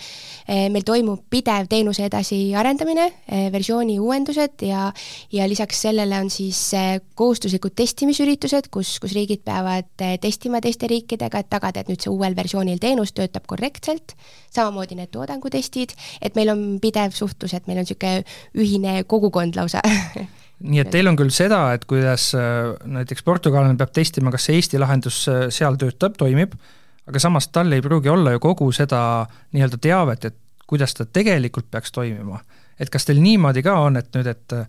äh, 0.49 0.69
meil 0.73 0.87
toimub 0.87 1.25
pidev 1.31 1.69
teenuse 1.71 2.07
edasiarendamine, 2.09 3.09
äh, 3.29 3.49
versiooni 3.53 3.99
uuendused 4.01 4.65
ja 4.69 4.89
ja 5.33 5.49
lisaks 5.49 5.83
sellele 5.85 6.17
on 6.19 6.31
siis 6.33 6.61
kohustuslikud 7.19 7.75
testimisüritused, 7.77 8.71
kus, 8.73 8.97
kus 9.03 9.13
riigid 9.17 9.43
peavad 9.45 9.91
testima 10.23 10.63
teiste 10.65 10.89
riikidega, 10.89 11.43
et 11.43 11.51
tagada, 11.51 11.83
et 11.83 11.93
nüüd 11.93 12.01
see 12.03 12.13
uuel 12.13 12.37
versioonil 12.37 12.81
teenus 12.81 13.13
töötab 13.17 13.47
korrektselt, 13.51 14.17
samamoodi 14.55 14.97
need 14.99 15.13
toodangutestid, 15.13 15.95
et 16.23 16.39
meil 16.39 16.55
on 16.55 16.65
pidev 16.83 17.13
suhtlus, 17.17 17.55
et 17.55 17.69
meil 17.69 17.83
on 17.83 17.89
niisugune 17.89 18.25
ühine 18.57 19.03
kogukond 19.09 19.59
lausa 19.59 19.85
nii 20.65 20.83
et 20.83 20.91
teil 20.91 21.09
on 21.11 21.17
küll 21.19 21.33
seda, 21.35 21.61
et 21.77 21.87
kuidas 21.89 22.33
äh, 22.37 22.73
näiteks 22.89 23.25
portugallane 23.27 23.79
peab 23.79 23.93
testima, 23.95 24.33
kas 24.35 24.49
see 24.49 24.59
Eesti 24.59 24.81
lahendus 24.81 25.23
äh, 25.31 25.47
seal 25.55 25.79
töötab, 25.81 26.19
toimib, 26.19 26.57
aga 27.09 27.23
samas 27.23 27.49
tal 27.55 27.73
ei 27.73 27.85
pruugi 27.85 28.11
olla 28.13 28.35
ju 28.35 28.43
kogu 28.43 28.71
seda 28.75 29.01
nii-öelda 29.55 29.81
teavet, 29.83 30.29
et 30.29 30.39
kuidas 30.69 30.97
ta 30.99 31.07
tegelikult 31.07 31.71
peaks 31.71 31.95
toimima. 31.95 32.43
et 32.79 32.91
kas 32.95 33.09
teil 33.09 33.19
niimoodi 33.23 33.63
ka 33.67 33.75
on, 33.83 33.97
et 33.99 34.11
nüüd, 34.15 34.27
et 34.31 34.55
äh, 34.55 34.67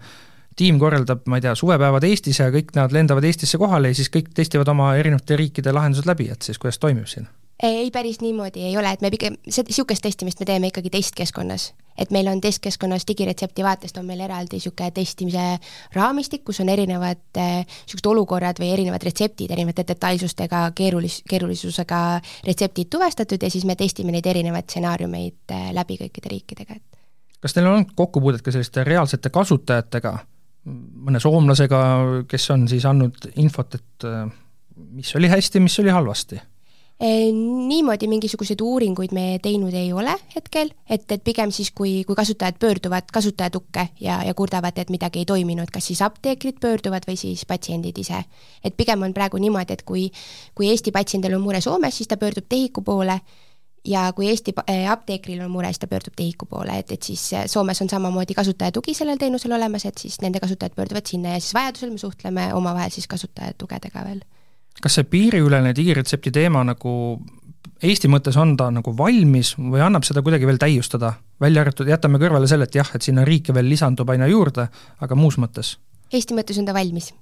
tiim 0.60 0.80
korraldab, 0.80 1.26
ma 1.30 1.40
ei 1.40 1.46
tea, 1.46 1.56
suvepäevad 1.56 2.06
Eestis 2.08 2.40
ja 2.40 2.50
kõik 2.54 2.74
nad 2.76 2.94
lendavad 2.94 3.24
Eestisse 3.24 3.58
kohale 3.62 3.92
ja 3.92 3.98
siis 3.98 4.10
kõik 4.14 4.34
testivad 4.36 4.70
oma 4.72 4.94
erinevate 5.00 5.38
riikide 5.40 5.74
lahendused 5.76 6.10
läbi, 6.10 6.30
et 6.34 6.46
siis 6.46 6.60
kuidas 6.62 6.82
toimib 6.82 7.08
siin? 7.10 7.30
Ei, 7.64 7.92
päris 7.92 8.22
niimoodi 8.22 8.64
ei 8.64 8.78
ole, 8.78 8.92
et 8.92 9.02
me 9.02 9.12
pigem, 9.12 9.36
niisugust 9.46 10.04
testimist 10.04 10.40
me 10.40 10.46
teeme 10.46 10.68
ikkagi 10.72 10.90
testkeskkonnas. 10.90 11.74
et 12.00 12.12
meil 12.16 12.28
on 12.32 12.40
testkeskkonnas 12.42 13.04
digiretsepti 13.08 13.64
vaatest 13.64 13.98
on 14.00 14.06
meil 14.08 14.22
eraldi 14.24 14.56
niisugune 14.56 14.92
testimise 14.96 15.58
raamistik, 15.94 16.46
kus 16.48 16.62
on 16.64 16.70
erinevad 16.70 17.20
niisugused 17.36 18.06
äh, 18.08 18.12
olukorrad 18.12 18.62
või 18.62 18.70
erinevad 18.74 19.04
retseptid 19.04 19.52
erinevate 19.52 19.84
detailsustega, 19.88 20.62
keerulis-, 20.76 21.22
keerulisusega 21.30 22.22
retseptid 22.48 22.88
tuvastatud 22.90 23.44
ja 23.44 23.50
siis 23.52 23.66
me 23.66 23.76
testime 23.76 24.16
neid 24.16 24.26
erinevaid 24.32 24.70
stsenaariumeid 24.70 25.56
äh, 25.56 25.72
läbi 25.76 26.00
kõikide 26.00 26.32
riikidega, 26.32 26.80
et 26.80 27.00
kas 27.40 27.56
teil 27.56 27.68
on 27.68 27.86
kokkupuudet 27.96 28.44
ka 28.46 28.54
selliste 28.56 28.84
reaalsete 28.88 29.32
kasutajatega, 29.34 30.14
mõne 31.10 31.20
soomlasega, 31.24 31.82
kes 32.30 32.48
on 32.56 32.68
siis 32.72 32.88
andnud 32.88 33.32
infot, 33.36 33.76
et 33.76 34.08
äh, 34.08 34.24
mis 34.96 35.12
oli 35.20 35.28
hästi, 35.32 35.60
mis 35.64 35.76
oli 35.84 35.92
halvasti? 35.92 36.40
Niimoodi 37.00 38.08
mingisuguseid 38.12 38.60
uuringuid 38.62 39.14
me 39.16 39.40
teinud 39.44 39.74
ei 39.74 39.94
ole 39.96 40.12
hetkel, 40.36 40.72
et, 40.90 41.06
et 41.12 41.24
pigem 41.24 41.52
siis, 41.56 41.72
kui, 41.72 42.04
kui 42.04 42.16
kasutajad 42.16 42.60
pöörduvad 42.60 43.08
kasutajatukke 43.14 43.86
ja, 44.04 44.20
ja 44.28 44.34
kurdavad, 44.36 44.78
et 44.78 44.92
midagi 44.92 45.24
ei 45.24 45.26
toiminud, 45.26 45.72
kas 45.72 45.88
siis 45.88 46.02
apteekrid 46.04 46.60
pöörduvad 46.60 47.08
või 47.08 47.16
siis 47.20 47.46
patsiendid 47.48 47.98
ise. 48.04 48.24
et 48.64 48.76
pigem 48.76 49.08
on 49.08 49.14
praegu 49.16 49.40
niimoodi, 49.40 49.74
et 49.74 49.84
kui, 49.88 50.10
kui 50.56 50.68
Eesti 50.70 50.92
patsiendil 50.92 51.38
on 51.38 51.42
mure 51.42 51.62
Soomes, 51.62 51.96
siis 51.98 52.08
ta 52.08 52.18
pöördub 52.18 52.50
TEHIK-u 52.50 52.82
poole 52.82 53.20
ja 53.88 54.12
kui 54.14 54.28
Eesti 54.28 54.54
äh, 54.68 54.92
apteekril 54.92 55.40
on 55.46 55.52
mure, 55.52 55.72
siis 55.72 55.80
ta 55.80 55.88
pöördub 55.88 56.18
TEHIK-u 56.20 56.50
poole, 56.52 56.82
et, 56.84 56.92
et 56.92 57.04
siis 57.04 57.24
äh, 57.34 57.46
Soomes 57.48 57.80
on 57.82 57.90
samamoodi 57.90 58.36
kasutajatugi 58.36 58.94
sellel 58.94 59.18
teenusel 59.18 59.56
olemas, 59.56 59.86
et 59.86 59.98
siis 59.98 60.20
nende 60.22 60.44
kasutajad 60.44 60.76
pöörduvad 60.76 61.08
sinna 61.08 61.38
ja 61.38 61.40
siis 61.40 61.54
vajadusel 61.56 61.96
me 61.96 61.98
suhtleme 61.98 62.54
omavahel 62.54 62.92
siis 62.92 63.08
kasutajatugedega 63.08 64.04
veel 64.10 64.20
kas 64.82 65.00
see 65.00 65.08
piiriülene 65.10 65.74
digiretsepti 65.76 66.32
teema 66.32 66.64
nagu 66.68 66.94
Eesti 67.80 68.10
mõttes 68.12 68.36
on 68.40 68.58
ta 68.60 68.68
nagu 68.76 68.92
valmis 68.96 69.54
või 69.56 69.80
annab 69.80 70.04
seda 70.04 70.20
kuidagi 70.24 70.48
veel 70.48 70.58
täiustada, 70.60 71.14
välja 71.40 71.62
arvatud, 71.64 71.88
jätame 71.88 72.20
kõrvale 72.20 72.48
selle, 72.52 72.68
et 72.68 72.76
jah, 72.76 72.90
et 72.96 73.06
sinna 73.06 73.24
riike 73.28 73.56
veel 73.56 73.70
lisandub 73.72 74.10
aina 74.12 74.28
juurde, 74.28 74.66
aga 75.00 75.16
muus 75.16 75.38
mõttes? 75.40 75.78
Eesti 76.12 76.36
mõttes 76.36 76.60
on 76.60 76.68
ta 76.68 76.76
valmis. 76.76 77.14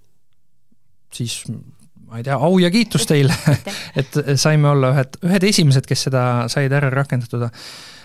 siis 1.13 1.44
ma 2.08 2.18
ei 2.18 2.25
tea, 2.25 2.39
au 2.42 2.58
ja 2.60 2.72
kiitus 2.74 3.06
teile 3.06 3.36
et 4.00 4.18
saime 4.39 4.72
olla 4.72 4.96
ühed, 4.96 5.20
ühed 5.27 5.46
esimesed, 5.51 5.86
kes 5.86 6.08
seda 6.08 6.24
said 6.50 6.74
ära 6.74 6.89
rakendatud 6.89 7.46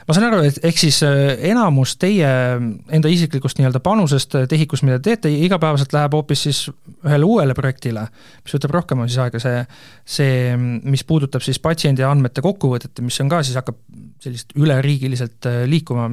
ma 0.07 0.17
saan 0.17 0.27
aru, 0.29 0.43
et 0.47 0.59
ehk 0.67 0.79
siis 0.81 0.99
äh, 1.07 1.35
enamus 1.51 1.95
teie 2.01 2.29
enda 2.97 3.11
isiklikust 3.13 3.59
nii-öelda 3.59 3.83
panusest 3.85 4.37
äh, 4.39 4.47
TEHIK-us, 4.51 4.85
mida 4.87 4.99
te 4.99 5.13
teete, 5.13 5.33
igapäevaselt 5.47 5.95
läheb 5.95 6.17
hoopis 6.17 6.45
siis 6.49 6.63
ühele 7.05 7.29
uuele 7.29 7.57
projektile, 7.59 8.07
mis 8.43 8.57
võtab 8.57 8.77
rohkem 8.79 9.05
siis 9.07 9.19
aega, 9.25 9.43
see, 9.43 9.65
see, 10.19 10.39
mis 10.57 11.05
puudutab 11.09 11.45
siis 11.45 11.61
patsiendi 11.63 12.07
andmete 12.07 12.45
kokkuvõtet, 12.45 13.03
mis 13.05 13.21
on 13.25 13.33
ka 13.33 13.43
siis, 13.47 13.59
hakkab 13.61 13.79
sellist 14.23 14.57
üleriigiliselt 14.59 15.51
äh, 15.51 15.63
liikuma, 15.71 16.09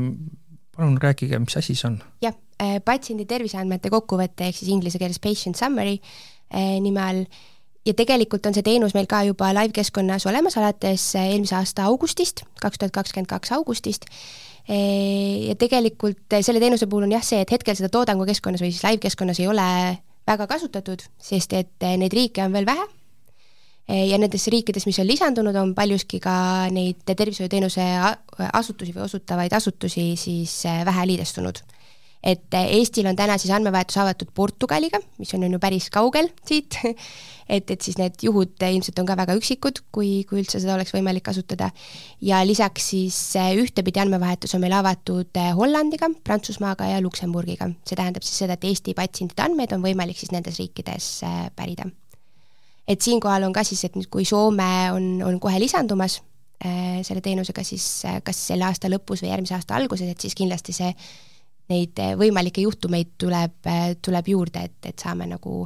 palun 0.78 0.98
rääkige, 1.02 1.42
mis 1.44 1.60
asi 1.60 1.78
see 1.78 1.90
on? 1.92 2.02
jah, 2.26 2.36
patsiendi 2.86 3.26
terviseandmete 3.30 3.92
kokkuvõte, 3.94 4.50
ehk 4.50 4.58
siis 4.60 4.74
inglise 4.74 5.00
keeles 5.02 5.22
patient 5.24 5.58
summary 5.60 5.98
nime 6.82 7.02
all 7.04 7.24
ja 7.90 7.96
tegelikult 7.98 8.46
on 8.46 8.56
see 8.56 8.66
teenus 8.66 8.94
meil 8.98 9.08
ka 9.10 9.24
juba 9.28 9.50
live-keskkonnas 9.58 10.28
olemas 10.30 10.58
alates 10.60 11.10
äh, 11.18 11.32
eelmise 11.34 11.58
aasta 11.58 11.88
augustist, 11.90 12.44
kaks 12.62 12.82
tuhat 12.82 12.94
kakskümmend 12.96 13.30
kaks 13.30 13.54
augustist, 13.58 14.06
ja 14.70 15.56
tegelikult 15.60 16.38
äh, 16.38 16.44
selle 16.46 16.62
teenuse 16.62 16.88
puhul 16.90 17.08
on 17.08 17.18
jah 17.18 17.26
see, 17.26 17.42
et 17.44 17.52
hetkel 17.56 17.78
seda 17.78 17.92
toodangukeskkonnas 17.94 18.64
või 18.64 18.72
siis 18.74 18.86
live-keskkonnas 18.86 19.42
ei 19.42 19.50
ole 19.50 19.68
väga 20.30 20.48
kasutatud, 20.48 21.04
sest 21.18 21.58
et 21.58 21.86
äh, 21.88 21.98
neid 21.98 22.14
riike 22.14 22.46
on 22.46 22.56
veel 22.56 22.70
vähe. 22.70 22.88
Ja 23.90 24.20
nendes 24.22 24.44
riikides, 24.54 24.84
mis 24.86 25.00
on 25.02 25.08
lisandunud, 25.10 25.56
on 25.58 25.72
paljuski 25.74 26.20
ka 26.22 26.32
neid 26.70 27.00
tervishoiuteenuse 27.10 27.82
asutusi 28.54 28.94
või 28.94 29.02
osutavaid 29.08 29.56
asutusi 29.58 30.04
siis 30.14 30.60
vähe 30.86 31.08
liidestunud 31.10 31.64
et 32.24 32.56
Eestil 32.60 33.08
on 33.08 33.16
täna 33.16 33.38
siis 33.40 33.54
andmevahetus 33.56 33.98
avatud 34.02 34.32
Portugaliga, 34.36 35.00
mis 35.18 35.32
on, 35.38 35.46
on 35.48 35.56
ju 35.56 35.60
päris 35.62 35.88
kaugel 35.94 36.28
siit 36.48 36.76
et, 37.50 37.72
et 37.72 37.82
siis 37.82 37.98
need 38.00 38.20
juhud 38.24 38.66
ilmselt 38.68 39.00
on 39.02 39.08
ka 39.10 39.16
väga 39.18 39.36
üksikud, 39.40 39.82
kui, 39.96 40.12
kui 40.30 40.44
üldse 40.44 40.62
seda 40.62 40.76
oleks 40.76 40.94
võimalik 40.94 41.26
kasutada. 41.26 41.72
ja 42.22 42.42
lisaks 42.46 42.90
siis 42.94 43.18
ühtepidi 43.64 44.02
andmevahetus 44.04 44.54
on 44.56 44.64
meil 44.64 44.76
avatud 44.78 45.40
Hollandiga, 45.58 46.12
Prantsusmaaga 46.24 46.92
ja 46.92 47.02
Luksemburgiga. 47.02 47.72
see 47.88 47.98
tähendab 47.98 48.26
siis 48.28 48.44
seda, 48.44 48.60
et 48.60 48.68
Eesti 48.70 48.94
patsientide 48.98 49.48
andmeid 49.48 49.74
on 49.76 49.86
võimalik 49.86 50.20
siis 50.20 50.34
nendes 50.36 50.60
riikides 50.62 51.10
pärida. 51.56 51.90
et 52.88 53.02
siinkohal 53.02 53.48
on 53.48 53.56
ka 53.56 53.64
siis, 53.64 53.84
et 53.88 53.96
nüüd, 53.96 54.10
kui 54.12 54.26
Soome 54.26 54.92
on, 54.94 55.10
on 55.26 55.40
kohe 55.40 55.60
lisandumas 55.60 56.20
äh, 56.66 57.00
selle 57.08 57.22
teenusega, 57.26 57.64
siis 57.64 58.04
kas 58.24 58.46
selle 58.52 58.68
aasta 58.68 58.92
lõpus 58.92 59.24
või 59.24 59.34
järgmise 59.34 59.58
aasta 59.58 59.80
alguses, 59.80 60.12
et 60.12 60.22
siis 60.22 60.38
kindlasti 60.38 60.76
see 60.76 60.94
neid 61.70 62.02
eh, 62.02 62.16
võimalikke 62.20 62.64
juhtumeid 62.66 63.14
tuleb, 63.22 63.60
eh, 63.70 63.94
tuleb 64.02 64.32
juurde, 64.34 64.66
et, 64.70 64.78
et 64.92 65.06
saame 65.06 65.28
nagu 65.30 65.62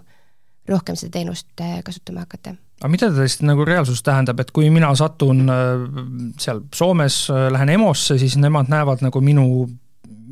rohkem 0.69 0.97
seda 0.99 1.17
teenust 1.19 1.63
eh, 1.63 1.79
kasutama 1.85 2.25
hakata. 2.25 2.55
aga 2.81 2.91
mida 2.91 3.09
ta 3.11 3.23
siis 3.27 3.41
nagu 3.45 3.65
reaalsus 3.67 4.03
tähendab, 4.03 4.39
et 4.43 4.51
kui 4.51 4.69
mina 4.73 4.91
satun 4.99 5.45
seal 6.39 6.63
Soomes, 6.75 7.25
lähen 7.55 7.73
EMO-sse, 7.77 8.17
siis 8.19 8.37
nemad 8.41 8.71
näevad 8.71 9.03
nagu 9.05 9.21
minu 9.23 9.47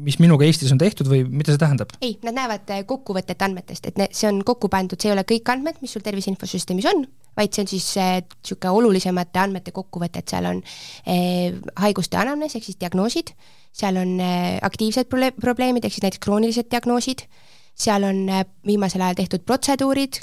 mis 0.02 0.18
minuga 0.22 0.46
Eestis 0.48 0.72
on 0.74 0.80
tehtud 0.82 1.10
või 1.12 1.24
mida 1.28 1.54
see 1.54 1.62
tähendab? 1.62 1.94
ei, 2.02 2.16
nad 2.26 2.38
näevad 2.38 2.72
kokkuvõtet 2.90 3.42
andmetest, 3.46 3.88
et 3.92 4.00
ne, 4.02 4.10
see 4.16 4.30
on 4.30 4.42
kokku 4.48 4.70
pandud, 4.72 5.00
see 5.00 5.12
ei 5.12 5.16
ole 5.16 5.26
kõik 5.28 5.52
andmed, 5.54 5.80
mis 5.84 5.94
sul 5.96 6.06
tervise 6.06 6.32
infosüsteemis 6.34 6.90
on, 6.92 7.06
vaid 7.38 7.54
see 7.54 7.66
on 7.66 7.72
siis 7.72 7.88
niisugune 7.98 8.76
olulisemate 8.82 9.42
andmete 9.42 9.74
kokkuvõte, 9.76 10.24
et 10.24 10.34
seal 10.34 10.50
on 10.50 10.62
eh, 11.06 11.54
haiguste 11.84 12.20
anamnees 12.20 12.58
ehk 12.58 12.68
siis 12.68 12.80
diagnoosid, 12.82 13.34
seal 13.72 14.02
on 14.02 14.18
eh, 14.20 14.58
aktiivsed 14.64 15.10
prole-, 15.12 15.34
probleemid 15.40 15.86
ehk 15.86 15.96
siis 15.96 16.06
näiteks 16.08 16.26
kroonilised 16.26 16.70
diagnoosid, 16.72 17.26
seal 17.78 18.06
on 18.08 18.28
eh, 18.30 18.46
viimasel 18.68 19.04
ajal 19.06 19.22
tehtud 19.24 19.48
protseduurid 19.48 20.22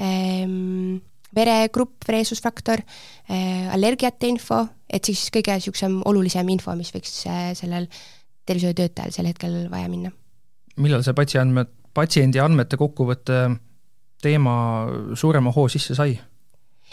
eh,, 0.00 0.44
veregrupp, 1.36 2.06
veresusfaktor 2.08 2.80
eh,, 2.80 3.66
allergiate 3.74 4.30
info, 4.30 4.62
et 4.88 5.04
siis 5.04 5.26
kõige 5.34 5.58
niisugusem 5.58 6.00
olulisem 6.08 6.48
info, 6.54 6.74
mis 6.78 6.92
võiks 6.94 7.20
eh, 7.28 7.50
sellel 7.58 7.88
tervishoiutöötajal 8.48 9.14
sel 9.14 9.28
hetkel 9.30 9.60
vaja 9.70 9.88
minna. 9.92 10.12
millal 10.76 11.04
see 11.06 11.16
patsiandmed, 11.16 11.70
patsiendi 11.94 12.40
andmete 12.42 12.78
kokkuvõte 12.80 13.44
teema 14.22 14.56
suurema 15.14 15.52
hoo 15.54 15.68
sisse 15.68 15.94
sai? 15.98 16.18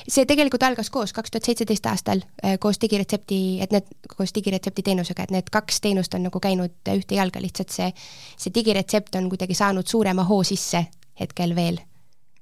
see 0.07 0.25
tegelikult 0.27 0.63
algas 0.67 0.89
koos, 0.91 1.13
kaks 1.15 1.31
tuhat 1.31 1.47
seitseteist 1.47 1.87
aastal 1.89 2.21
äh, 2.43 2.57
koos 2.59 2.79
digiretsepti, 2.81 3.39
et 3.63 3.73
need, 3.73 3.87
koos 4.11 4.33
digiretsepti 4.35 4.83
teenusega, 4.85 5.25
et 5.25 5.33
need 5.33 5.49
kaks 5.51 5.81
teenust 5.83 6.13
on 6.17 6.25
nagu 6.27 6.41
käinud 6.43 6.93
ühte 6.93 7.17
jalga, 7.17 7.41
lihtsalt 7.41 7.73
see, 7.73 7.89
see 8.37 8.53
digiretsept 8.55 9.15
on 9.19 9.29
kuidagi 9.31 9.57
saanud 9.57 9.87
suurema 9.87 10.25
hoo 10.27 10.43
sisse 10.43 10.85
hetkel 11.19 11.55
veel. 11.55 11.79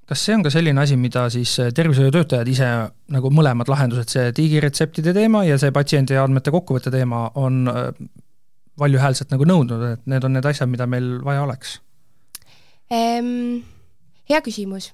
kas 0.09 0.25
see 0.25 0.35
on 0.35 0.43
ka 0.43 0.51
selline 0.51 0.81
asi, 0.81 0.97
mida 0.99 1.27
siis 1.33 1.53
äh, 1.61 1.71
tervishoiutöötajad 1.75 2.49
ise 2.51 2.71
nagu 3.13 3.31
mõlemad 3.31 3.69
lahendused, 3.71 4.09
see 4.11 4.33
digiretseptide 4.35 5.13
teema 5.15 5.45
ja 5.47 5.59
see 5.61 5.71
patsiendi 5.71 6.17
andmete 6.19 6.51
kokkuvõtte 6.51 6.91
teema 6.91 7.27
on 7.39 7.67
äh, 7.69 7.93
valjuhäälselt 8.79 9.31
nagu 9.33 9.45
nõudnud, 9.45 9.85
et 9.93 10.09
need 10.09 10.25
on 10.25 10.33
need 10.37 10.49
asjad, 10.49 10.69
mida 10.71 10.89
meil 10.89 11.19
vaja 11.25 11.45
oleks 11.45 11.77
ehm,? 12.89 13.61
Hea 14.29 14.39
küsimus 14.39 14.93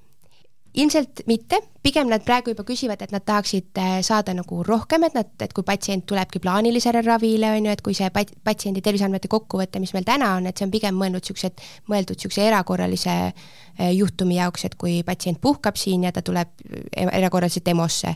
ilmselt 0.74 1.24
mitte, 1.27 1.59
pigem 1.83 2.09
nad 2.12 2.24
praegu 2.25 2.53
juba 2.53 2.63
küsivad, 2.67 3.01
et 3.01 3.13
nad 3.13 3.24
tahaksid 3.25 3.79
äh, 3.81 3.95
saada 4.05 4.33
nagu 4.38 4.62
rohkem, 4.65 5.03
et 5.07 5.15
nad, 5.17 5.29
et 5.41 5.53
kui 5.55 5.65
patsient 5.65 6.05
tulebki 6.09 6.41
plaanilisele 6.43 7.01
ravile, 7.05 7.53
on 7.55 7.69
ju, 7.69 7.74
et 7.74 7.81
kui 7.86 7.98
see 7.98 8.09
pat-, 8.13 8.36
patsiendi 8.45 8.83
terviseandmete 8.86 9.31
kokkuvõte, 9.31 9.81
mis 9.81 9.93
meil 9.95 10.05
täna 10.07 10.36
on, 10.38 10.50
et 10.50 10.59
see 10.59 10.67
on 10.67 10.74
pigem 10.74 10.98
mõeldud 11.00 11.24
niisugused, 11.24 11.63
mõeldud 11.89 12.19
niisuguse 12.19 12.45
erakorralise 12.45 13.15
äh, 13.29 13.89
juhtumi 13.95 14.38
jaoks, 14.38 14.67
et 14.69 14.77
kui 14.79 15.00
patsient 15.07 15.41
puhkab 15.41 15.79
siin 15.79 16.05
ja 16.07 16.13
ta 16.15 16.24
tuleb 16.25 16.53
äh, 16.69 17.09
erakorraliselt 17.17 17.74
EMO-sse, 17.74 18.13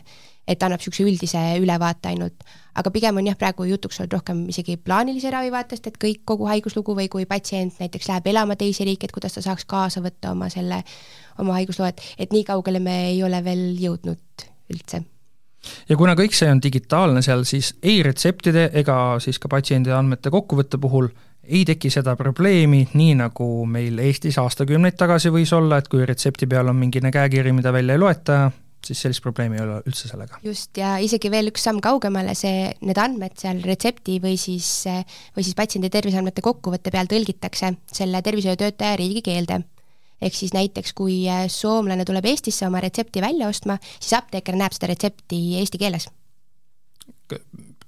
et 0.48 0.62
annab 0.62 0.82
niisuguse 0.82 1.06
üldise 1.06 1.42
ülevaate 1.60 2.10
ainult. 2.12 2.44
aga 2.74 2.90
pigem 2.90 3.16
on 3.16 3.26
jah, 3.26 3.36
praegu 3.38 3.64
jutuks 3.68 4.00
olnud 4.00 4.16
rohkem 4.18 4.44
isegi 4.50 4.76
plaanilise 4.76 5.30
ravi 5.30 5.52
vaatest, 5.54 5.86
et 5.86 5.98
kõik, 6.00 6.24
kogu 6.24 6.48
haiguslugu 6.50 6.96
või 6.98 7.08
kui 7.08 7.26
patsient 7.26 7.80
näiteks 7.80 8.08
läheb 8.10 8.26
elama 8.34 8.56
teise 8.56 8.84
riiki, 8.84 9.06
et 9.06 9.14
kuidas 9.14 9.36
ta 9.36 9.44
saaks 9.44 9.64
kaasa 9.64 10.02
võtta 10.04 10.34
oma 10.34 10.50
selle 10.52 10.82
oma 11.38 11.58
haigusloo, 11.58 11.88
et, 11.88 12.02
et 12.18 12.32
nii 12.34 12.44
kaugele 12.44 12.82
me 12.82 13.00
ei 13.10 13.22
ole 13.22 13.44
veel 13.44 13.66
jõudnud 13.80 14.48
üldse 14.74 15.04
ja 15.88 15.96
kuna 15.96 16.16
kõik 16.18 16.34
see 16.36 16.50
on 16.50 16.60
digitaalne 16.62 17.22
seal, 17.24 17.44
siis 17.48 17.74
ei 17.82 18.02
retseptide 18.04 18.68
ega 18.80 19.20
siis 19.22 19.38
ka 19.40 19.48
patsiendi 19.48 19.94
andmete 19.94 20.32
kokkuvõtte 20.34 20.80
puhul 20.80 21.08
ei 21.44 21.64
teki 21.68 21.90
seda 21.92 22.14
probleemi, 22.16 22.86
nii 22.94 23.14
nagu 23.20 23.46
meil 23.68 23.98
Eestis 24.00 24.38
aastakümneid 24.40 24.96
tagasi 24.96 25.32
võis 25.32 25.52
olla, 25.52 25.78
et 25.78 25.88
kui 25.92 26.04
retsepti 26.06 26.48
peal 26.48 26.70
on 26.72 26.78
mingine 26.78 27.12
käekiri, 27.12 27.52
mida 27.52 27.72
välja 27.72 27.96
ei 27.96 28.00
loeta, 28.00 28.38
siis 28.86 29.00
sellist 29.04 29.22
probleemi 29.24 29.58
ei 29.58 29.64
ole 29.64 29.80
üldse 29.88 30.08
sellega. 30.10 30.40
just, 30.44 30.72
ja 30.80 30.96
isegi 31.02 31.30
veel 31.32 31.52
üks 31.52 31.64
samm 31.66 31.80
kaugemale, 31.84 32.34
see, 32.38 32.70
need 32.84 33.00
andmed 33.00 33.36
seal 33.40 33.62
retsepti 33.64 34.18
või 34.22 34.38
siis, 34.40 34.70
või 35.36 35.46
siis 35.46 35.58
patsiendi 35.58 35.92
terviseandmete 35.92 36.44
kokkuvõtte 36.44 36.92
peal 36.94 37.10
tõlgitakse 37.10 37.74
selle 37.92 38.22
tervishoiutöötaja 38.24 38.98
riigikeelde 39.00 39.62
ehk 40.24 40.36
siis 40.36 40.54
näiteks, 40.54 40.94
kui 40.96 41.24
äh, 41.28 41.46
soomlane 41.52 42.04
tuleb 42.08 42.26
Eestisse 42.30 42.66
oma 42.68 42.80
retsepti 42.84 43.22
välja 43.24 43.48
ostma, 43.50 43.78
siis 43.98 44.14
apteeker 44.18 44.56
näeb 44.58 44.76
seda 44.76 44.92
retsepti 44.92 45.40
eesti 45.60 45.80
keeles. 45.80 46.08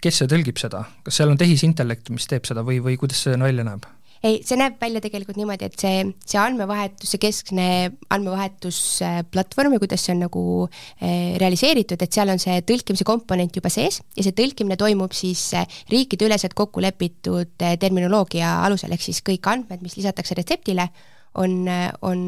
kes 0.02 0.18
see 0.20 0.28
tõlgib 0.30 0.58
seda, 0.60 0.84
kas 1.04 1.16
seal 1.18 1.32
on 1.32 1.38
tehisintellekt, 1.40 2.10
mis 2.14 2.28
teeb 2.30 2.44
seda 2.48 2.62
või, 2.66 2.82
või 2.84 2.98
kuidas 3.00 3.22
see 3.24 3.38
välja 3.40 3.64
näeb? 3.66 3.86
Ei, 4.24 4.40
see 4.46 4.58
näeb 4.58 4.78
välja 4.80 5.02
tegelikult 5.04 5.38
niimoodi, 5.38 5.68
et 5.68 5.76
see, 5.80 6.04
see 6.24 6.38
andmevahetus, 6.40 7.10
see 7.12 7.22
keskne 7.22 7.66
andmevahetusplatvorm 8.14 9.76
ja 9.76 9.82
kuidas 9.82 10.06
see 10.06 10.14
on 10.14 10.24
nagu 10.26 10.44
eh, 10.66 11.36
realiseeritud, 11.40 12.02
et 12.02 12.16
seal 12.16 12.32
on 12.32 12.40
see 12.42 12.60
tõlkimise 12.68 13.06
komponent 13.08 13.58
juba 13.58 13.72
sees 13.72 14.00
ja 14.16 14.26
see 14.26 14.36
tõlkimine 14.36 14.78
toimub 14.80 15.14
siis 15.16 15.42
eh, 15.58 15.68
riikideüleselt 15.92 16.56
kokku 16.56 16.84
lepitud 16.84 17.66
eh, 17.66 17.76
terminoloogia 17.82 18.56
alusel, 18.64 18.94
ehk 18.96 19.04
siis 19.04 19.22
kõik 19.26 19.50
andmed, 19.52 19.84
mis 19.84 19.98
lisatakse 19.98 20.38
retseptile, 20.38 20.88
on, 21.36 21.66
on 22.08 22.20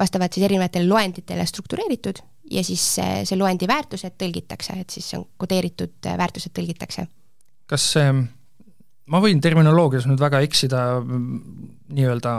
vastavalt 0.00 0.36
siis 0.36 0.44
erinevatele 0.44 0.88
loenditele 0.88 1.46
struktureeritud 1.48 2.20
ja 2.52 2.64
siis 2.66 2.82
see, 2.98 3.22
see 3.24 3.38
loendi 3.40 3.68
väärtused 3.70 4.18
tõlgitakse, 4.20 4.76
et 4.82 4.92
siis 4.92 5.06
on 5.16 5.24
kodeeritud 5.40 5.96
väärtused 6.04 6.52
tõlgitakse. 6.56 7.06
kas 7.70 7.86
see, 7.94 8.10
ma 9.12 9.20
võin 9.20 9.40
terminoloogias 9.44 10.06
nüüd 10.08 10.20
väga 10.22 10.40
eksida, 10.46 10.80
nii-öelda 11.94 12.32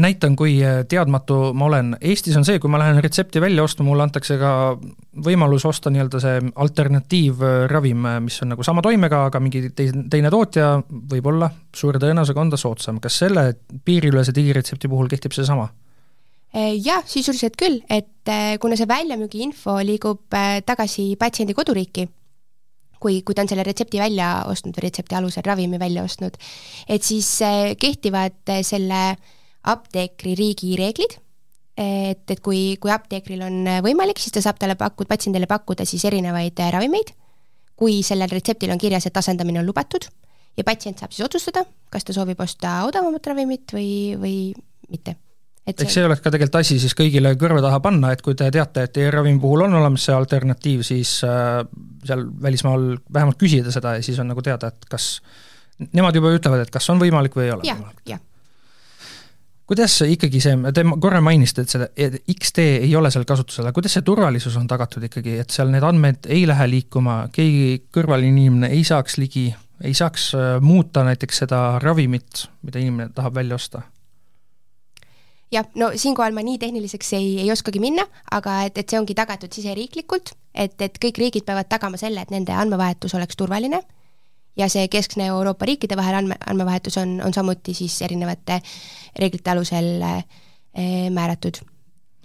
näitan, 0.00 0.36
kui 0.38 0.56
teadmatu 0.88 1.52
ma 1.56 1.66
olen, 1.68 1.90
Eestis 2.00 2.38
on 2.40 2.46
see, 2.48 2.60
kui 2.62 2.72
ma 2.72 2.80
lähen 2.80 3.00
retsepti 3.04 3.42
välja 3.42 3.64
ostma, 3.66 3.84
mulle 3.88 4.06
antakse 4.06 4.38
ka 4.40 4.52
võimalus 5.24 5.66
osta 5.68 5.92
nii-öelda 5.92 6.22
see 6.24 6.38
alternatiivravim, 6.64 8.08
mis 8.24 8.40
on 8.44 8.54
nagu 8.54 8.64
sama 8.66 8.84
toimega, 8.84 9.26
aga 9.28 9.42
mingi 9.44 9.66
teine, 9.76 10.06
teine 10.10 10.32
tootja, 10.32 10.78
võib-olla 10.88 11.50
suure 11.76 12.00
tõenäosusega 12.02 12.44
on 12.44 12.54
ta 12.54 12.60
soodsam, 12.60 13.02
kas 13.04 13.20
selle 13.24 13.50
piiriülese 13.84 14.34
digiretsepti 14.36 14.88
puhul 14.88 15.12
kehtib 15.12 15.36
seesama? 15.36 15.68
jah, 16.56 17.02
sisuliselt 17.04 17.58
küll, 17.60 17.82
et 17.92 18.30
kuna 18.60 18.76
see 18.80 18.88
väljamüügi 18.88 19.42
info 19.44 19.74
liigub 19.84 20.32
tagasi 20.64 21.10
patsiendi 21.20 21.52
koduriiki, 21.54 22.06
kui, 23.02 23.20
kui 23.22 23.36
ta 23.36 23.44
on 23.44 23.50
selle 23.50 23.64
retsepti 23.66 24.00
välja 24.00 24.44
ostnud 24.50 24.76
või 24.76 24.88
retsepti 24.88 25.18
alusel 25.18 25.46
ravimi 25.46 25.80
välja 25.80 26.04
ostnud, 26.06 26.36
et 26.88 27.06
siis 27.06 27.30
eh, 27.46 27.74
kehtivad 27.80 28.54
eh, 28.54 28.62
selle 28.66 29.02
apteekri 29.68 30.34
riigi 30.38 30.76
reeglid, 30.78 31.18
et, 31.78 32.24
et 32.30 32.40
kui, 32.42 32.76
kui 32.80 32.92
apteekril 32.94 33.42
on 33.46 33.58
võimalik, 33.84 34.18
siis 34.22 34.34
ta 34.34 34.42
saab 34.42 34.58
talle 34.58 34.78
pakkuda, 34.78 35.10
patsiendile 35.10 35.46
pakkuda 35.50 35.86
siis 35.86 36.04
erinevaid 36.08 36.58
ravimeid, 36.74 37.12
kui 37.78 38.00
sellel 38.06 38.30
retseptil 38.32 38.72
on 38.74 38.80
kirjas, 38.80 39.06
et 39.06 39.20
asendamine 39.20 39.60
on 39.60 39.68
lubatud 39.68 40.08
ja 40.58 40.66
patsient 40.66 40.98
saab 40.98 41.14
siis 41.14 41.26
otsustada, 41.26 41.64
kas 41.92 42.06
ta 42.06 42.14
soovib 42.16 42.40
osta 42.42 42.82
odavamat 42.88 43.30
ravimit 43.30 43.74
või, 43.74 43.90
või 44.18 44.36
mitte. 44.90 45.18
Et 45.68 45.82
eks 45.84 45.98
see 45.98 46.04
oleks 46.06 46.22
ka 46.24 46.32
tegelikult 46.32 46.62
asi 46.62 46.78
siis 46.80 46.94
kõigile 46.96 47.34
kõrva 47.38 47.60
taha 47.60 47.78
panna, 47.84 48.14
et 48.14 48.22
kui 48.24 48.36
te 48.38 48.48
teate, 48.52 48.86
et 48.88 49.00
e-ravimi 49.02 49.40
puhul 49.42 49.66
on 49.66 49.76
olemas 49.82 50.06
see 50.08 50.16
alternatiiv, 50.16 50.84
siis 50.86 51.18
äh, 51.28 51.60
seal 52.06 52.24
välismaal 52.42 52.90
vähemalt 53.12 53.38
küsida 53.40 53.72
seda 53.74 53.96
ja 53.98 54.04
siis 54.04 54.18
on 54.22 54.30
nagu 54.32 54.42
teada, 54.44 54.70
et 54.72 54.88
kas 54.90 55.18
nemad 55.94 56.16
juba 56.16 56.32
ütlevad, 56.34 56.64
et 56.64 56.72
kas 56.74 56.88
on 56.92 57.00
võimalik 57.02 57.36
või 57.38 57.46
ei 57.48 57.54
ole 57.54 57.68
ja, 57.68 57.76
võimalik. 57.78 58.24
kuidas 59.68 59.98
ikkagi 60.06 60.40
see, 60.42 60.56
te 60.74 60.84
korra 61.00 61.20
mainisite, 61.24 61.64
et 61.64 61.74
see 61.74 62.22
X-tee 62.34 62.80
ei 62.86 62.94
ole 62.98 63.12
seal 63.14 63.26
kasutusel, 63.28 63.68
aga 63.68 63.76
kuidas 63.76 63.98
see 63.98 64.06
turvalisus 64.06 64.56
on 64.60 64.66
tagatud 64.70 65.04
ikkagi, 65.10 65.38
et 65.44 65.54
seal 65.54 65.70
need 65.74 65.86
andmed 65.86 66.30
ei 66.30 66.46
lähe 66.48 66.70
liikuma, 66.72 67.20
keegi 67.34 67.84
kõrvaline 67.94 68.32
inimene 68.34 68.72
ei 68.74 68.82
saaks 68.86 69.18
ligi, 69.22 69.48
ei 69.84 69.94
saaks 69.94 70.32
äh, 70.38 70.50
muuta 70.64 71.06
näiteks 71.06 71.44
seda 71.44 71.62
ravimit, 71.82 72.48
mida 72.66 72.82
inimene 72.82 73.12
tahab 73.14 73.38
välja 73.38 73.58
osta? 73.60 73.84
Jah, 75.52 75.68
no 75.80 75.90
siinkohal 75.96 76.34
ma 76.36 76.44
nii 76.44 76.58
tehniliseks 76.60 77.12
ei, 77.18 77.28
ei 77.42 77.52
oskagi 77.52 77.80
minna, 77.82 78.04
aga 78.34 78.62
et, 78.68 78.78
et 78.80 78.88
see 78.88 79.00
ongi 79.00 79.16
tagatud 79.18 79.52
siseriiklikult, 79.54 80.34
et, 80.54 80.74
et 80.84 80.98
kõik 81.02 81.20
riigid 81.22 81.46
peavad 81.48 81.70
tagama 81.70 82.00
selle, 82.00 82.22
et 82.22 82.34
nende 82.34 82.54
andmevahetus 82.54 83.14
oleks 83.18 83.38
turvaline 83.38 83.80
ja 84.58 84.68
see 84.72 84.88
keskne 84.92 85.28
Euroopa 85.30 85.68
riikide 85.68 85.96
vahel 85.98 86.20
andme, 86.20 86.38
andmevahetus 86.46 86.98
on, 87.00 87.18
on 87.24 87.34
samuti 87.34 87.74
siis 87.76 88.00
erinevate 88.02 88.60
reeglite 89.18 89.54
alusel 89.54 89.90
eh, 90.02 91.08
määratud. 91.14 91.60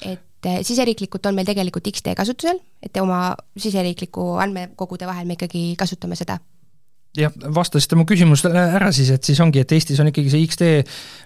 et 0.02 0.50
eh, 0.50 0.60
siseriiklikult 0.66 1.26
on 1.26 1.36
meil 1.36 1.48
tegelikult 1.48 1.88
X-tee 1.94 2.16
kasutusel, 2.18 2.60
et 2.82 2.98
oma 3.02 3.36
siseriikliku 3.58 4.34
andmekogude 4.44 5.08
vahel 5.08 5.30
me 5.30 5.38
ikkagi 5.38 5.76
kasutame 5.80 6.20
seda 6.20 6.40
jah, 7.18 7.34
vastasite 7.56 7.98
mu 7.98 8.06
küsimusele 8.10 8.64
ära 8.78 8.92
siis, 8.96 9.12
et 9.14 9.24
siis 9.24 9.40
ongi, 9.44 9.62
et 9.62 9.76
Eestis 9.76 10.00
on 10.02 10.10
ikkagi 10.10 10.32
see 10.34 10.48
X-tee, 10.48 10.82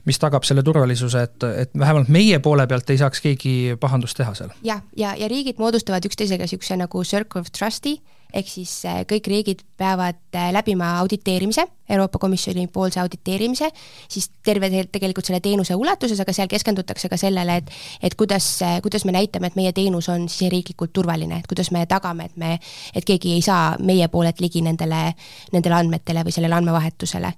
mis 0.10 0.20
tagab 0.22 0.46
selle 0.48 0.64
turvalisuse, 0.66 1.24
et, 1.30 1.48
et 1.64 1.74
vähemalt 1.78 2.12
meie 2.14 2.40
poole 2.44 2.68
pealt 2.68 2.90
ei 2.92 3.00
saaks 3.02 3.24
keegi 3.24 3.56
pahandust 3.80 4.20
teha 4.20 4.36
seal. 4.38 4.54
jah, 4.64 4.84
ja, 4.96 5.14
ja, 5.14 5.16
ja 5.24 5.32
riigid 5.32 5.62
moodustavad 5.62 6.06
üksteisega 6.10 6.48
niisuguse 6.48 6.80
nagu 6.80 7.04
circle 7.08 7.44
of 7.44 7.52
trust'i 7.56 7.98
ehk 8.34 8.50
siis 8.50 8.72
äh, 8.86 9.02
kõik 9.08 9.28
riigid 9.32 9.64
peavad 9.80 10.20
äh, 10.36 10.50
läbima 10.56 10.98
auditeerimise, 11.02 11.66
Euroopa 11.90 12.20
Komisjoni 12.20 12.68
poolse 12.74 13.00
auditeerimise, 13.00 13.70
siis 14.12 14.30
terve 14.44 14.70
tegelikult 14.92 15.28
selle 15.30 15.40
teenuse 15.44 15.76
ulatuses, 15.80 16.20
aga 16.20 16.34
seal 16.36 16.50
keskendutakse 16.52 17.10
ka 17.10 17.20
sellele, 17.20 17.60
et 17.62 17.72
et 18.04 18.16
kuidas, 18.20 18.48
äh, 18.66 18.80
kuidas 18.84 19.06
me 19.06 19.16
näitame, 19.16 19.52
et 19.52 19.60
meie 19.60 19.72
teenus 19.76 20.10
on 20.14 20.28
siseriiklikult 20.30 20.94
turvaline, 20.94 21.40
et 21.40 21.48
kuidas 21.48 21.72
me 21.72 21.86
tagame, 21.88 22.28
et 22.28 22.38
me, 22.38 22.58
et 22.94 23.06
keegi 23.06 23.38
ei 23.38 23.46
saa 23.46 23.78
meie 23.80 24.08
poolelt 24.12 24.42
ligi 24.44 24.62
nendele, 24.66 25.14
nendele 25.54 25.80
andmetele 25.80 26.26
või 26.28 26.36
sellele 26.36 26.60
andmevahetusele. 26.60 27.32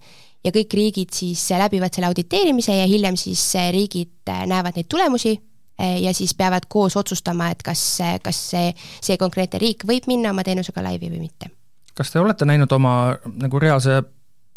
Ja 0.44 0.54
kõik 0.56 0.72
riigid 0.74 1.12
siis 1.12 1.42
läbivad 1.52 1.94
selle 1.94 2.08
auditeerimise 2.08 2.78
ja 2.78 2.86
hiljem 2.88 3.18
siis 3.20 3.44
riigid 3.76 4.32
näevad 4.48 4.78
neid 4.80 4.88
tulemusi 4.88 5.36
ja 5.80 6.14
siis 6.14 6.34
peavad 6.36 6.68
koos 6.68 6.98
otsustama, 7.00 7.50
et 7.54 7.64
kas, 7.64 7.82
kas 8.24 8.40
see, 8.52 8.74
see 9.02 9.18
konkreetne 9.18 9.62
riik 9.62 9.86
võib 9.88 10.10
minna 10.12 10.34
oma 10.34 10.44
teenusega 10.44 10.84
laivi 10.84 11.12
või 11.12 11.24
mitte. 11.28 11.52
kas 11.96 12.12
te 12.12 12.20
olete 12.20 12.46
näinud 12.46 12.72
oma 12.72 12.94
nagu 13.40 13.60
reaalse 13.60 14.02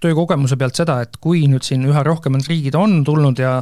töökogemuse 0.03 0.59
pealt 0.59 0.79
seda, 0.79 1.01
et 1.05 1.19
kui 1.23 1.47
nüüd 1.51 1.65
siin 1.67 1.85
üha 1.89 2.03
rohkemad 2.07 2.47
riigid 2.49 2.77
on 2.79 3.03
tulnud 3.07 3.39
ja 3.43 3.61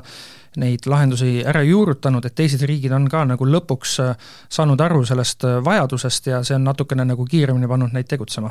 neid 0.61 0.87
lahendusi 0.90 1.44
ära 1.46 1.62
juurutanud, 1.62 2.25
et 2.27 2.35
teised 2.35 2.62
riigid 2.66 2.92
on 2.96 3.07
ka 3.11 3.23
nagu 3.29 3.46
lõpuks 3.46 3.94
äh, 4.03 4.33
saanud 4.51 4.81
aru 4.83 5.05
sellest 5.07 5.46
äh, 5.46 5.61
vajadusest 5.64 6.31
ja 6.33 6.42
see 6.46 6.57
on 6.59 6.66
natukene 6.66 7.07
nagu 7.07 7.27
kiiremini 7.29 7.70
pannud 7.70 7.94
neid 7.94 8.11
tegutsema? 8.11 8.51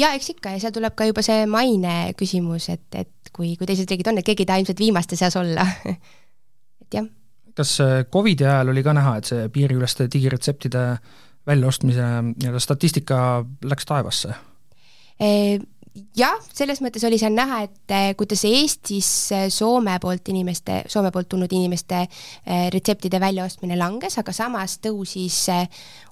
jaa, 0.00 0.14
eks 0.16 0.32
ikka 0.34 0.54
ja 0.54 0.62
seal 0.62 0.74
tuleb 0.74 0.96
ka 0.98 1.06
juba 1.06 1.22
see 1.22 1.44
maine 1.46 2.14
küsimus, 2.18 2.70
et, 2.72 2.88
et 2.96 3.32
kui, 3.32 3.54
kui 3.60 3.68
teised 3.68 3.90
riigid 3.90 4.08
on, 4.10 4.18
et 4.18 4.26
keegi 4.26 4.46
ei 4.46 4.50
taha 4.50 4.62
ilmselt 4.64 4.82
viimaste 4.82 5.18
seas 5.20 5.36
olla 5.38 5.66
et 6.82 6.98
jah 6.98 7.06
kas 7.54 7.80
äh, 7.80 8.04
Covidi 8.12 8.46
ajal 8.46 8.72
oli 8.72 8.82
ka 8.84 8.94
näha, 8.96 9.16
et 9.18 9.28
see 9.28 9.50
piiriüleste 9.52 10.08
digiretseptide 10.12 10.86
väljaostmise 11.46 12.08
nii-öelda 12.30 12.62
statistika 12.62 13.18
läks 13.64 13.88
taevasse? 13.88 14.34
jah, 16.16 16.38
selles 16.56 16.80
mõttes 16.82 17.04
oli 17.06 17.18
seal 17.20 17.34
näha, 17.36 17.60
et 17.66 17.92
äh, 17.94 18.08
kuidas 18.18 18.42
Eestis 18.48 19.10
äh, 19.36 19.44
Soome 19.52 19.98
poolt 20.02 20.32
inimeste, 20.32 20.80
Soome 20.90 21.12
poolt 21.14 21.28
tulnud 21.30 21.52
inimeste 21.52 22.06
retseptide 22.74 23.20
väljaostmine 23.22 23.76
langes, 23.78 24.16
aga 24.18 24.34
samas 24.34 24.78
tõusis 24.82 25.44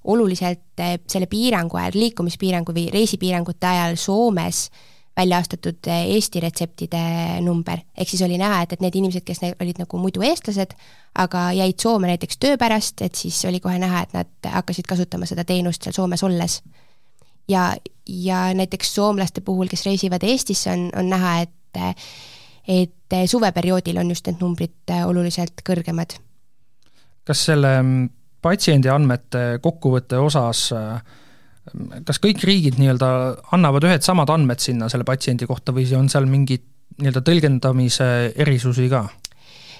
oluliselt 0.04 0.84
selle 1.10 1.26
piirangu 1.30 1.80
ajal, 1.80 1.98
liikumispiirangu 1.98 2.76
või 2.76 2.86
reisipiirangute 2.92 3.66
ajal 3.66 3.98
Soomes 3.98 4.68
välja 5.16 5.38
astutud 5.42 5.88
Eesti 5.90 6.40
retseptide 6.40 7.02
number, 7.44 7.82
ehk 7.98 8.08
siis 8.08 8.22
oli 8.22 8.38
näha, 8.40 8.62
et, 8.62 8.72
et 8.72 8.84
need 8.84 8.96
inimesed, 8.96 9.24
kes 9.26 9.42
olid 9.50 9.80
nagu 9.82 10.00
muidu 10.00 10.22
eestlased, 10.24 10.74
aga 11.18 11.50
jäid 11.56 11.82
Soome 11.82 12.10
näiteks 12.12 12.38
töö 12.40 12.58
pärast, 12.60 13.02
et 13.02 13.18
siis 13.18 13.38
oli 13.48 13.60
kohe 13.60 13.78
näha, 13.78 14.04
et 14.06 14.14
nad 14.16 14.50
hakkasid 14.54 14.88
kasutama 14.88 15.28
seda 15.28 15.44
teenust 15.44 15.82
seal 15.84 15.96
Soomes 15.96 16.24
olles. 16.24 16.60
ja, 17.48 17.74
ja 18.06 18.54
näiteks 18.54 18.94
soomlaste 18.94 19.40
puhul, 19.40 19.68
kes 19.68 19.86
reisivad 19.86 20.22
Eestisse, 20.22 20.70
on, 20.70 20.90
on 20.96 21.10
näha, 21.10 21.40
et 21.40 21.96
et 22.68 23.14
suveperioodil 23.30 23.98
on 23.98 24.08
just 24.10 24.26
need 24.26 24.40
numbrid 24.42 24.92
oluliselt 25.06 25.62
kõrgemad. 25.66 26.16
kas 27.24 27.44
selle 27.46 27.70
mm, 27.82 28.08
patsiendi 28.42 28.88
andmete 28.90 29.58
kokkuvõtte 29.62 30.18
osas 30.18 30.70
äh, 30.74 31.02
kas 32.08 32.20
kõik 32.22 32.42
riigid 32.46 32.78
nii-öelda 32.80 33.08
annavad 33.54 33.84
ühed 33.88 34.04
samad 34.04 34.30
andmed 34.32 34.62
sinna 34.62 34.88
selle 34.92 35.04
patsiendi 35.08 35.48
kohta 35.48 35.74
või 35.76 35.86
on 35.96 36.08
seal 36.12 36.28
mingeid 36.30 36.64
nii-öelda 37.00 37.22
tõlgendamise 37.26 38.06
erisusi 38.40 38.88
ka? 38.92 39.06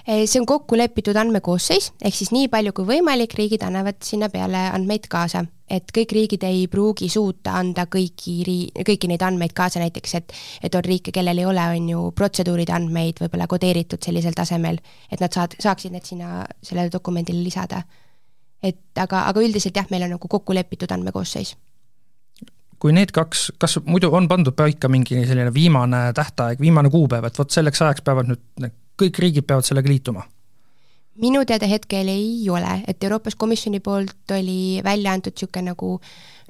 see 0.07 0.41
on 0.41 0.47
kokku 0.49 0.79
lepitud 0.81 1.17
andmekoosseis, 1.21 1.91
ehk 2.03 2.15
siis 2.17 2.31
nii 2.33 2.49
palju 2.51 2.73
kui 2.75 2.87
võimalik, 2.89 3.35
riigid 3.37 3.63
annavad 3.67 3.99
sinna 4.05 4.31
peale 4.33 4.63
andmeid 4.73 5.07
kaasa. 5.13 5.45
et 5.71 5.93
kõik 5.95 6.13
riigid 6.13 6.43
ei 6.43 6.65
pruugi 6.67 7.09
suuta 7.09 7.53
anda 7.61 7.85
kõiki 7.87 8.33
rii-, 8.47 8.85
kõiki 8.87 9.07
neid 9.07 9.23
andmeid 9.23 9.53
kaasa, 9.55 9.79
näiteks 9.79 10.15
et 10.15 10.33
et 10.63 10.75
on 10.75 10.85
riike, 10.85 11.13
kellel 11.13 11.39
ei 11.39 11.47
ole, 11.47 11.67
on 11.77 11.89
ju, 11.89 12.11
protseduuride 12.17 12.73
andmeid 12.73 13.21
võib-olla 13.21 13.47
kodeeritud 13.47 14.03
sellisel 14.03 14.35
tasemel, 14.35 14.81
et 15.13 15.21
nad 15.21 15.33
saad, 15.33 15.55
saaksid 15.61 15.93
need 15.93 16.05
sinna 16.05 16.47
sellele 16.63 16.91
dokumendile 16.91 17.45
lisada. 17.45 17.83
et 18.63 18.99
aga, 18.99 19.27
aga 19.29 19.41
üldiselt 19.41 19.77
jah, 19.77 19.87
meil 19.91 20.03
on 20.03 20.17
nagu 20.17 20.29
kokku 20.29 20.55
lepitud 20.55 20.91
andmekoosseis 20.93 21.57
kui 22.81 22.95
need 22.97 23.13
kaks, 23.15 23.51
kas 23.61 23.79
muidu 23.85 24.11
on 24.17 24.29
pandud 24.29 24.57
paika 24.57 24.89
mingi 24.89 25.21
selline 25.29 25.53
viimane 25.55 26.11
tähtaeg, 26.17 26.61
viimane 26.61 26.91
kuupäev, 26.91 27.29
et 27.29 27.39
vot 27.39 27.53
selleks 27.53 27.83
ajaks 27.85 28.05
peavad 28.07 28.31
nüüd, 28.31 28.71
kõik 29.01 29.21
riigid 29.21 29.49
peavad 29.49 29.69
sellega 29.69 29.93
liituma? 29.93 30.27
minu 31.21 31.43
teada 31.45 31.67
hetkel 31.69 32.09
ei 32.09 32.47
ole, 32.49 32.79
et 32.89 33.05
Euroopas 33.05 33.35
Komisjoni 33.37 33.81
poolt 33.85 34.33
oli 34.33 34.81
välja 34.85 35.13
antud 35.13 35.35
niisugune 35.37 35.75
nagu 35.75 35.91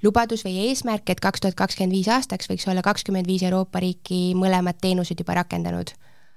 lubadus 0.04 0.44
või 0.46 0.68
eesmärk, 0.68 1.10
et 1.10 1.20
kaks 1.20 1.42
tuhat 1.42 1.56
kakskümmend 1.58 1.96
viis 1.96 2.10
aastaks 2.12 2.46
võiks 2.50 2.68
olla 2.70 2.84
kakskümmend 2.84 3.26
viis 3.26 3.42
Euroopa 3.42 3.82
riiki 3.82 4.20
mõlemad 4.38 4.78
teenused 4.80 5.18
juba 5.18 5.34
rakendanud. 5.40 5.90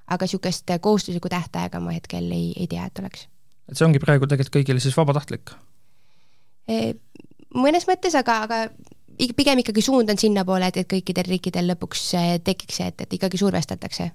aga 0.08 0.26
niisugust 0.26 0.72
kohustuslikku 0.82 1.30
tähtaega 1.30 1.80
ma 1.80 1.94
hetkel 1.96 2.32
ei, 2.32 2.54
ei 2.58 2.68
tea, 2.68 2.86
et 2.86 3.00
oleks. 3.00 3.28
et 3.70 3.78
see 3.78 3.86
ongi 3.86 4.02
praegu 4.02 4.26
tegelikult 4.26 4.56
kõigile 4.58 4.80
siis 4.80 4.98
vabatahtlik? 4.98 5.54
Mõnes 7.54 7.86
mõttes, 7.86 8.16
aga, 8.18 8.42
aga 8.48 8.68
pigem 9.36 9.62
ikkagi 9.64 9.82
suund 9.82 10.10
on 10.10 10.20
sinnapoole, 10.20 10.68
et, 10.72 10.82
et 10.84 10.90
kõikidel 10.90 11.28
riikidel 11.30 11.72
lõpuks 11.74 12.12
tekiks 12.44 12.80
see, 12.82 12.92
et, 12.92 13.06
et 13.06 13.18
ikkagi 13.20 13.40
survestatakse. 13.42 14.12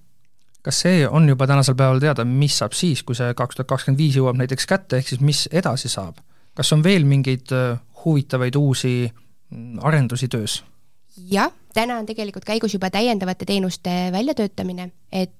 kas 0.62 0.80
see 0.84 1.06
on 1.08 1.28
juba 1.28 1.46
tänasel 1.46 1.76
päeval 1.78 2.00
teada, 2.02 2.24
mis 2.24 2.58
saab 2.58 2.74
siis, 2.76 3.02
kui 3.02 3.16
see 3.16 3.34
kaks 3.34 3.56
tuhat 3.56 3.68
kakskümmend 3.70 4.00
viis 4.00 4.16
jõuab 4.18 4.36
näiteks 4.40 4.66
kätte, 4.66 4.98
ehk 4.98 5.08
siis 5.08 5.20
mis 5.20 5.46
edasi 5.52 5.88
saab? 5.88 6.18
kas 6.58 6.72
on 6.74 6.82
veel 6.82 7.04
mingeid 7.06 7.52
äh, 7.54 7.78
huvitavaid 8.04 8.56
uusi 8.58 9.06
mm, 9.06 9.78
arendusi 9.86 10.28
töös? 10.28 10.62
jah, 11.30 11.52
täna 11.74 11.98
on 11.98 12.06
tegelikult 12.06 12.44
käigus 12.46 12.74
juba 12.74 12.90
täiendavate 12.90 13.46
teenuste 13.46 13.90
väljatöötamine, 14.12 14.90
et 15.12 15.34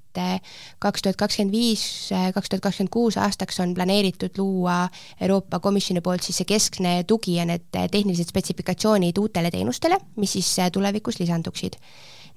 kaks 0.78 1.02
tuhat 1.02 1.16
kakskümmend 1.16 1.54
viis, 1.54 2.10
kaks 2.34 2.48
tuhat 2.48 2.62
kakskümmend 2.62 2.92
kuus 2.92 3.18
aastaks 3.20 3.60
on 3.60 3.74
planeeritud 3.74 4.38
luua 4.38 4.88
Euroopa 5.20 5.60
Komisjoni 5.60 6.00
poolt 6.00 6.22
siis 6.26 6.40
see 6.40 6.48
keskne 6.48 7.02
tugi 7.08 7.36
ja 7.38 7.46
need 7.48 7.68
tehnilised 7.72 8.30
spetsifikatsioonid 8.30 9.18
uutele 9.18 9.50
teenustele, 9.50 9.98
mis 10.16 10.32
siis 10.38 10.54
tulevikus 10.72 11.20
lisanduksid. 11.20 11.78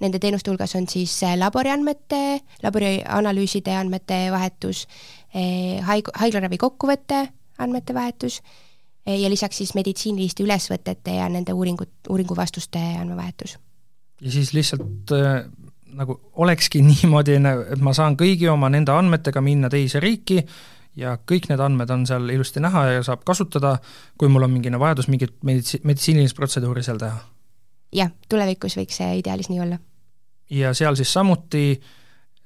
Nende 0.01 0.19
teenuste 0.19 0.49
hulgas 0.49 0.73
on 0.75 0.87
siis 0.89 1.13
laboriandmete, 1.37 2.41
laborianalüüside 2.63 3.75
andmete 3.77 4.23
vahetus, 4.33 4.87
haig-, 5.85 6.09
haiglaravi 6.17 6.57
kokkuvõtte 6.57 7.27
andmete 7.61 7.93
vahetus 7.93 8.41
ja 9.05 9.29
lisaks 9.29 9.61
siis 9.61 9.73
meditsiiniliste 9.77 10.43
ülesvõtete 10.45 11.17
ja 11.17 11.29
nende 11.29 11.53
uuringut, 11.53 11.93
uuringuvastuste 12.09 12.81
andmevahetus. 13.01 13.57
ja 14.21 14.31
siis 14.31 14.53
lihtsalt 14.53 15.13
nagu 15.97 16.17
olekski 16.43 16.81
niimoodi, 16.89 17.37
et 17.41 17.81
ma 17.83 17.93
saan 17.97 18.17
kõigi 18.19 18.49
oma 18.51 18.69
nende 18.71 18.93
andmetega 18.95 19.41
minna 19.43 19.69
teise 19.71 20.01
riiki 20.03 20.41
ja 20.99 21.15
kõik 21.27 21.47
need 21.49 21.61
andmed 21.63 21.91
on 21.93 22.05
seal 22.07 22.27
ilusti 22.33 22.63
näha 22.63 22.85
ja 22.97 23.03
saab 23.07 23.23
kasutada, 23.27 23.77
kui 24.19 24.31
mul 24.31 24.47
on 24.47 24.53
mingine 24.53 24.79
vajadus 24.79 25.07
mingit 25.11 25.37
meditsi-, 25.47 25.81
meditsiinilist 25.87 26.35
protseduuri 26.35 26.83
seal 26.83 26.99
teha. 27.01 27.21
jah, 27.95 28.11
tulevikus 28.29 28.77
võiks 28.79 28.99
see 28.99 29.17
ideaalis 29.21 29.51
nii 29.51 29.63
olla. 29.63 29.79
ja 30.49 30.73
seal 30.77 30.99
siis 30.99 31.13
samuti 31.13 31.65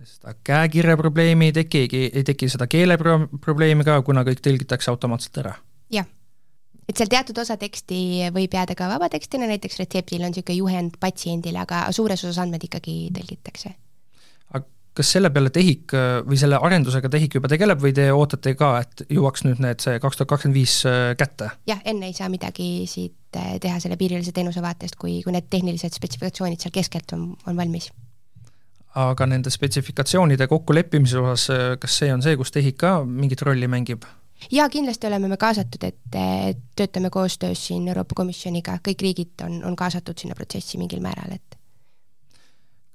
seda 0.04 0.36
käekirja 0.46 0.98
probleemi 1.00 1.50
ei 1.50 1.56
teki, 1.56 1.88
ei 2.14 2.24
teki 2.28 2.50
seda 2.52 2.68
keeleprobleemi 2.68 3.88
ka, 3.88 4.02
kuna 4.06 4.26
kõik 4.28 4.44
tõlgitakse 4.46 4.92
automaatselt 4.94 5.42
ära? 5.46 5.56
jah 5.94 6.10
et 6.90 6.98
seal 6.98 7.10
teatud 7.12 7.38
osa 7.42 7.58
teksti 7.62 8.30
võib 8.36 8.54
jääda 8.54 8.76
ka 8.78 8.90
vabatekstina, 8.92 9.48
näiteks 9.50 9.82
retseptil 9.82 10.24
on 10.26 10.34
niisugune 10.34 10.60
juhend 10.60 11.00
patsiendile, 11.02 11.64
aga 11.64 11.86
suures 11.96 12.24
osas 12.24 12.40
andmed 12.44 12.68
ikkagi 12.68 12.98
tõlgitakse. 13.16 13.74
aga 14.54 14.66
kas 14.96 15.12
selle 15.18 15.32
peale 15.34 15.52
TEHIK 15.54 15.98
või 16.30 16.40
selle 16.40 16.62
arendusega 16.62 17.12
TEHIK 17.12 17.40
juba 17.40 17.52
tegeleb 17.52 17.82
või 17.82 17.94
te 17.98 18.08
ootate 18.14 18.56
ka, 18.60 18.72
et 18.86 19.06
jõuaks 19.10 19.46
nüüd 19.48 19.62
need, 19.66 19.82
see 19.84 20.00
kaks 20.00 20.22
tuhat 20.22 20.32
kakskümmend 20.34 20.62
viis 20.62 20.80
äh, 20.90 21.12
kätte? 21.20 21.52
jah, 21.68 21.82
enne 21.86 22.12
ei 22.12 22.18
saa 22.18 22.30
midagi 22.32 22.88
siit 22.90 23.38
äh, 23.38 23.56
teha 23.62 23.82
selle 23.84 23.98
piirilise 24.00 24.36
teenuse 24.36 24.64
vaatest, 24.64 25.00
kui, 25.02 25.22
kui 25.26 25.36
need 25.36 25.50
tehnilised 25.50 25.98
spetsifikatsioonid 25.98 26.62
seal 26.62 26.76
keskelt 26.76 27.18
on, 27.18 27.32
on 27.48 27.58
valmis 27.58 27.90
aga 28.96 29.26
nende 29.28 29.52
spetsifikatsioonide 29.52 30.48
kokkuleppimise 30.48 31.20
osas, 31.20 31.50
äh, 31.52 31.66
kas 31.82 31.98
see 32.00 32.14
on 32.14 32.24
see, 32.24 32.38
kus 32.40 32.54
TEHIK 32.56 32.78
ka 32.86 33.00
mingit 33.04 33.44
rolli 33.44 33.68
mängib? 33.72 34.06
Jaa, 34.52 34.70
kindlasti 34.70 35.08
oleme 35.08 35.30
me 35.32 35.38
kaasatud, 35.38 35.84
et 35.84 36.18
töötame 36.76 37.10
koostöös 37.10 37.68
siin 37.68 37.88
Euroopa 37.88 38.16
Komisjoniga, 38.16 38.80
kõik 38.88 39.06
riigid 39.08 39.46
on, 39.46 39.62
on 39.66 39.76
kaasatud 39.76 40.18
sinna 40.20 40.36
protsessi 40.38 40.80
mingil 40.82 41.04
määral, 41.04 41.38
et 41.38 41.60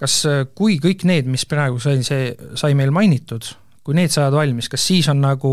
kas, 0.00 0.22
kui 0.56 0.78
kõik 0.82 1.04
need, 1.08 1.28
mis 1.28 1.44
praegu 1.48 1.80
sai, 1.82 2.00
see, 2.06 2.32
sai 2.56 2.76
meil 2.78 2.92
mainitud, 2.94 3.50
kui 3.84 3.96
need 3.96 4.12
saavad 4.12 4.36
valmis, 4.36 4.68
kas 4.68 4.82
siis 4.86 5.08
on 5.08 5.22
nagu 5.24 5.50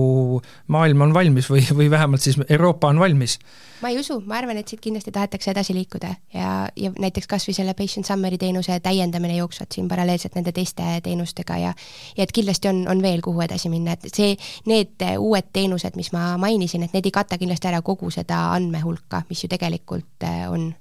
maailm 0.73 1.05
on 1.07 1.13
valmis 1.15 1.47
või, 1.51 1.63
või 1.77 1.89
vähemalt 1.91 2.23
siis 2.25 2.39
Euroopa 2.49 2.91
on 2.91 2.99
valmis? 2.99 3.37
ma 3.81 3.91
ei 3.93 3.99
usu, 4.01 4.19
ma 4.25 4.39
arvan, 4.39 4.57
et 4.57 4.67
siit 4.67 4.81
kindlasti 4.81 5.13
tahetakse 5.13 5.51
edasi 5.53 5.75
liikuda 5.77 6.09
ja, 6.33 6.51
ja 6.75 6.91
näiteks 6.97 7.29
kas 7.29 7.45
või 7.47 7.55
selle 7.55 7.75
patient 7.77 8.09
summary 8.09 8.39
teenuse 8.41 8.79
täiendamine 8.83 9.37
jooksvalt 9.37 9.77
siin 9.77 9.87
paralleelselt 9.87 10.35
nende 10.35 10.51
teiste 10.51 10.85
teenustega 11.05 11.59
ja 11.61 11.73
ja 12.17 12.23
et 12.25 12.33
kindlasti 12.33 12.71
on, 12.71 12.83
on 12.89 13.01
veel, 13.01 13.21
kuhu 13.21 13.41
edasi 13.45 13.69
minna, 13.69 13.95
et 13.95 14.09
see, 14.13 14.35
need 14.65 15.05
uued 15.17 15.51
teenused, 15.53 15.95
mis 15.99 16.11
ma 16.15 16.29
mainisin, 16.41 16.83
et 16.83 16.97
need 16.97 17.07
ei 17.07 17.15
kata 17.15 17.37
kindlasti 17.37 17.69
ära 17.69 17.81
kogu 17.85 18.11
seda 18.13 18.47
andmehulka, 18.55 19.23
mis 19.29 19.43
ju 19.43 19.51
tegelikult 19.51 20.27
eh, 20.27 20.45
on 20.49 20.71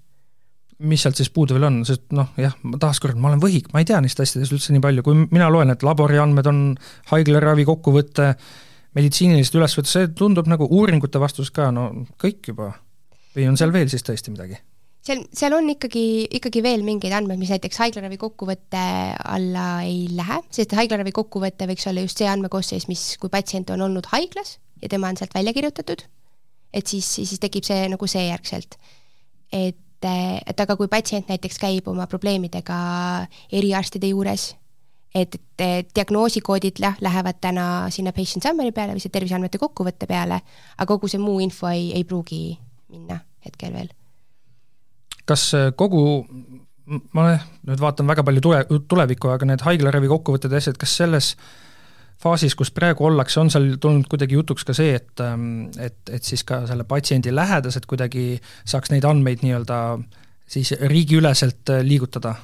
mis 0.78 1.02
sealt 1.02 1.16
siis 1.16 1.30
puudu 1.32 1.56
veel 1.56 1.68
on, 1.70 1.80
sest 1.88 2.10
noh, 2.16 2.28
jah, 2.40 2.54
taaskord, 2.80 3.16
ma 3.20 3.30
olen 3.30 3.40
võhik, 3.40 3.70
ma 3.72 3.80
ei 3.80 3.88
tea 3.88 4.00
neist 4.04 4.20
asjadest 4.20 4.52
üldse 4.52 4.74
nii 4.74 4.84
palju, 4.84 5.04
kui 5.06 5.18
mina 5.24 5.48
loen, 5.52 5.72
et 5.72 5.84
laboriandmed 5.86 6.48
on 6.50 6.62
haiglaravi 7.12 7.64
kokkuvõte, 7.68 8.32
meditsiinilised 8.96 9.56
ülesvõtted, 9.56 9.92
see 9.92 10.10
tundub 10.16 10.48
nagu 10.50 10.68
uuringute 10.68 11.20
vastus 11.20 11.52
ka, 11.54 11.70
no 11.72 11.88
kõik 12.20 12.52
juba. 12.52 12.74
või 13.36 13.48
on 13.50 13.56
seal 13.56 13.72
veel 13.72 13.88
siis 13.92 14.04
tõesti 14.04 14.32
midagi? 14.32 14.60
seal, 15.06 15.22
seal 15.32 15.54
on 15.56 15.68
ikkagi, 15.70 16.26
ikkagi 16.38 16.62
veel 16.64 16.84
mingeid 16.84 17.14
andmeid, 17.14 17.40
mis 17.40 17.52
näiteks 17.54 17.78
haiglaravi 17.84 18.18
kokkuvõtte 18.20 18.82
alla 19.22 19.66
ei 19.86 20.08
lähe, 20.16 20.40
sest 20.50 20.74
haiglaravi 20.76 21.14
kokkuvõte 21.16 21.68
võiks 21.70 21.88
olla 21.88 22.04
just 22.04 22.20
see 22.20 22.28
andmekoosseis, 22.28 22.88
mis, 22.90 23.08
kui 23.22 23.32
patsient 23.32 23.70
on 23.72 23.86
olnud 23.86 24.08
haiglas 24.12 24.58
ja 24.82 24.92
tema 24.92 25.08
on 25.12 25.16
sealt 25.16 25.34
välja 25.36 25.54
kirjutatud, 25.56 26.04
et 26.74 26.86
siis, 26.86 27.08
siis 27.16 27.40
tekib 27.40 27.64
see 27.64 27.86
nagu 27.92 28.08
seejärgselt. 28.10 28.76
et 29.52 29.78
et, 30.04 30.42
et 30.46 30.60
aga 30.60 30.76
kui 30.76 30.88
patsient 30.92 31.28
näiteks 31.28 31.58
käib 31.62 31.88
oma 31.88 32.06
probleemidega 32.10 32.76
eriarstide 33.52 34.10
juures, 34.12 34.50
et, 35.14 35.38
et 35.58 35.90
diagnoosikoodid 35.96 36.80
jah, 36.82 36.96
lähevad 37.00 37.40
täna 37.40 37.66
sinna 37.90 38.12
patient 38.16 38.44
summary 38.44 38.72
peale 38.76 38.96
või 38.96 39.04
see 39.04 39.14
terviseandmete 39.14 39.60
kokkuvõtte 39.62 40.08
peale, 40.10 40.40
aga 40.76 40.88
kogu 40.92 41.10
see 41.10 41.22
muu 41.22 41.40
info 41.44 41.70
ei, 41.72 41.90
ei 41.96 42.04
pruugi 42.04 42.58
minna 42.92 43.20
hetkel 43.46 43.72
veel. 43.74 43.92
kas 45.26 45.48
äh, 45.58 45.70
kogu, 45.74 46.26
ma 47.16 47.30
nüüd 47.66 47.80
vaatan 47.82 48.06
väga 48.06 48.22
palju 48.26 48.42
tule, 48.44 48.64
tulevikku, 48.88 49.32
aga 49.32 49.48
need 49.48 49.64
haiglaravi 49.66 50.10
kokkuvõtted 50.12 50.52
ja 50.52 50.60
asjad, 50.62 50.78
kas 50.78 50.98
selles 51.00 51.32
äh, 51.34 51.65
faasis, 52.22 52.54
kus 52.56 52.70
praegu 52.74 53.06
ollakse, 53.08 53.40
on 53.40 53.50
seal 53.52 53.76
tulnud 53.80 54.08
kuidagi 54.10 54.38
jutuks 54.38 54.64
ka 54.64 54.74
see, 54.76 54.94
et, 54.96 55.12
ähm, 55.20 55.68
et, 55.82 55.98
et 56.10 56.24
siis 56.24 56.44
ka 56.44 56.62
selle 56.68 56.86
patsiendi 56.88 57.34
lähedased 57.34 57.88
kuidagi 57.90 58.40
saaks 58.64 58.92
neid 58.94 59.04
andmeid 59.08 59.44
nii-öelda 59.44 59.80
siis 60.46 60.72
riigiüleselt 60.80 61.74
äh, 61.74 61.84
liigutada? 61.84 62.34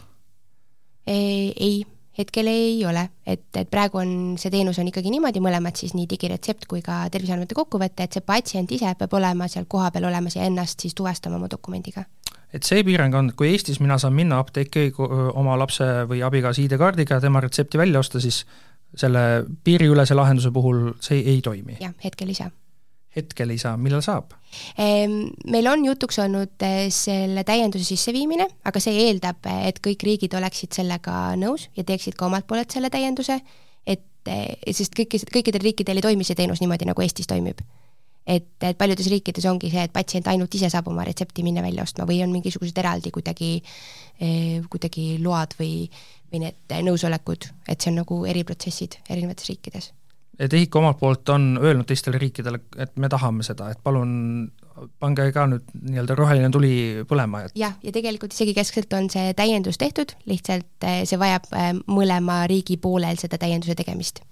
ei, 1.07 1.83
hetkel 2.19 2.47
ei 2.47 2.85
ole, 2.87 3.09
et, 3.27 3.49
et 3.57 3.71
praegu 3.71 3.99
on, 3.99 4.11
see 4.39 4.53
teenus 4.55 4.79
on 4.79 4.89
ikkagi 4.91 5.11
niimoodi, 5.11 5.41
mõlemad 5.43 5.79
siis 5.79 5.97
nii 5.97 6.07
digiretsept 6.11 6.69
kui 6.71 6.83
ka 6.85 7.01
terviseandmete 7.13 7.57
kokkuvõte, 7.59 8.05
et 8.05 8.15
see 8.15 8.25
patsient 8.27 8.71
ise 8.75 8.93
peab 8.99 9.17
olema 9.19 9.49
seal 9.51 9.67
kohapeal 9.71 10.07
olemas 10.11 10.37
ja 10.37 10.47
ennast 10.47 10.85
siis 10.85 10.95
tuvastama 10.95 11.41
oma 11.41 11.51
dokumendiga. 11.51 12.05
et 12.53 12.63
see 12.69 12.85
piirang 12.85 13.15
on, 13.17 13.31
et 13.33 13.37
kui 13.37 13.49
Eestis 13.49 13.81
mina 13.81 13.97
saan 13.99 14.13
minna 14.13 14.39
apteeki 14.39 14.93
oma 14.99 15.57
lapse 15.59 15.87
või 16.09 16.21
abikaasa 16.23 16.61
ID-kaardiga 16.63 17.21
tema 17.21 17.41
retsepti 17.41 17.81
välja 17.81 17.99
osta, 17.99 18.21
siis 18.21 18.45
selle 18.97 19.45
piiriülese 19.65 20.15
lahenduse 20.15 20.51
puhul 20.53 20.93
see 21.01 21.23
ei 21.35 21.41
toimi? 21.45 21.79
jah, 21.81 21.95
hetkel 22.05 22.29
ei 22.33 22.39
saa 22.39 22.51
hetkel 23.17 23.53
ei 23.53 23.61
saa, 23.61 23.77
millal 23.81 24.03
saab? 24.05 24.33
Meil 25.53 25.69
on 25.71 25.85
jutuks 25.85 26.19
olnud 26.23 26.65
eh, 26.67 26.87
selle 26.95 27.45
täienduse 27.49 27.85
sisseviimine, 27.85 28.47
aga 28.69 28.83
see 28.83 29.07
eeldab, 29.07 29.45
et 29.69 29.83
kõik 29.85 30.05
riigid 30.09 30.37
oleksid 30.39 30.73
sellega 30.77 31.35
nõus 31.41 31.69
ja 31.77 31.85
teeksid 31.89 32.17
ka 32.19 32.29
omalt 32.29 32.49
poolelt 32.49 32.73
selle 32.73 32.91
täienduse, 32.93 33.39
et 33.85 34.33
eh, 34.33 34.57
sest 34.73 34.97
kõiki, 34.97 35.23
kõikidel 35.33 35.65
riikidel 35.69 36.01
ei 36.01 36.07
toimi 36.09 36.29
see 36.29 36.39
teenus 36.39 36.65
niimoodi, 36.65 36.89
nagu 36.89 37.05
Eestis 37.05 37.29
toimib. 37.31 37.61
Et, 38.27 38.51
et 38.63 38.79
paljudes 38.79 39.09
riikides 39.11 39.47
ongi 39.51 39.71
see, 39.73 39.87
et 39.87 39.95
patsient 39.95 40.29
ainult 40.31 40.55
ise 40.55 40.71
saab 40.73 40.91
oma 40.93 41.07
retsepti 41.09 41.45
minna 41.47 41.65
välja 41.65 41.87
ostma 41.87 42.07
või 42.09 42.21
on 42.25 42.35
mingisugused 42.35 42.79
eraldi 42.79 43.11
kuidagi, 43.15 43.55
eh, 44.21 44.61
kuidagi 44.71 45.17
load 45.23 45.57
või, 45.59 45.89
või 46.33 46.47
need 46.47 46.79
nõusolekud, 46.87 47.51
et 47.69 47.81
see 47.81 47.93
on 47.93 48.03
nagu 48.03 48.23
eriprotsessid 48.31 49.03
erinevates 49.11 49.51
riikides 49.51 49.93
TEHIK 50.49 50.77
omalt 50.77 50.99
poolt 50.99 51.29
on 51.29 51.59
öelnud 51.61 51.87
teistele 51.87 52.19
riikidele, 52.19 52.59
et 52.81 52.97
me 52.97 53.09
tahame 53.13 53.45
seda, 53.47 53.69
et 53.71 53.81
palun 53.85 54.51
pange 55.03 55.27
ka 55.35 55.45
nüüd 55.51 55.75
nii-öelda 55.77 56.17
roheline 56.17 56.49
tuli 56.55 56.73
põlema, 57.09 57.45
et 57.47 57.57
jah, 57.59 57.75
ja 57.85 57.93
tegelikult 57.95 58.33
isegi 58.35 58.55
keskselt 58.57 58.93
on 58.97 59.11
see 59.13 59.35
täiendus 59.39 59.79
tehtud, 59.79 60.17
lihtsalt 60.27 60.89
eh, 60.89 61.03
see 61.09 61.21
vajab 61.21 61.51
eh, 61.53 61.73
mõlema 61.87 62.43
riigi 62.51 62.79
poolel 62.81 63.21
seda 63.21 63.39
täienduse 63.43 63.77
tegemist. 63.79 64.23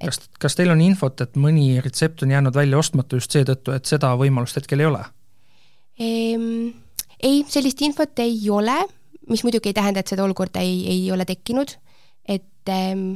Kas, 0.00 0.20
kas 0.40 0.56
teil 0.56 0.72
on 0.72 0.80
infot, 0.80 1.20
et 1.20 1.34
mõni 1.36 1.80
retsept 1.84 2.22
on 2.24 2.30
jäänud 2.32 2.56
välja 2.56 2.78
ostmata 2.80 3.18
just 3.18 3.34
seetõttu, 3.36 3.74
et 3.76 3.88
seda 3.88 4.14
võimalust 4.16 4.56
hetkel 4.56 4.80
ei 4.80 4.88
ole 4.90 5.02
ehm,? 6.00 6.70
Ei, 7.20 7.42
sellist 7.52 7.82
infot 7.84 8.16
ei 8.24 8.38
ole, 8.48 8.78
mis 9.28 9.42
muidugi 9.44 9.68
ei 9.68 9.74
tähenda, 9.76 10.00
et 10.00 10.08
seda 10.08 10.24
olukorda 10.24 10.62
ei, 10.64 10.86
ei 10.88 11.02
ole 11.12 11.26
tekkinud, 11.28 11.74
et 12.24 12.72
ehm, 12.72 13.10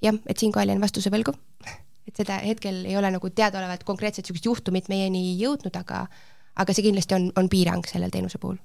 jah, 0.00 0.16
et 0.24 0.40
siinkohal 0.40 0.72
jään 0.72 0.80
vastuse 0.80 1.12
võlgu. 1.12 1.34
et 2.06 2.16
seda 2.16 2.38
hetkel 2.40 2.84
ei 2.86 2.96
ole 2.96 3.10
nagu 3.10 3.28
teadaolevalt 3.28 3.84
konkreetselt 3.84 4.24
niisugust 4.24 4.48
juhtumit 4.48 4.88
meieni 4.88 5.34
jõudnud, 5.40 5.76
aga 5.76 6.06
aga 6.56 6.72
see 6.72 6.86
kindlasti 6.86 7.16
on, 7.16 7.28
on 7.36 7.48
piirang 7.52 7.84
sellel 7.88 8.12
teenuse 8.14 8.40
puhul. 8.40 8.56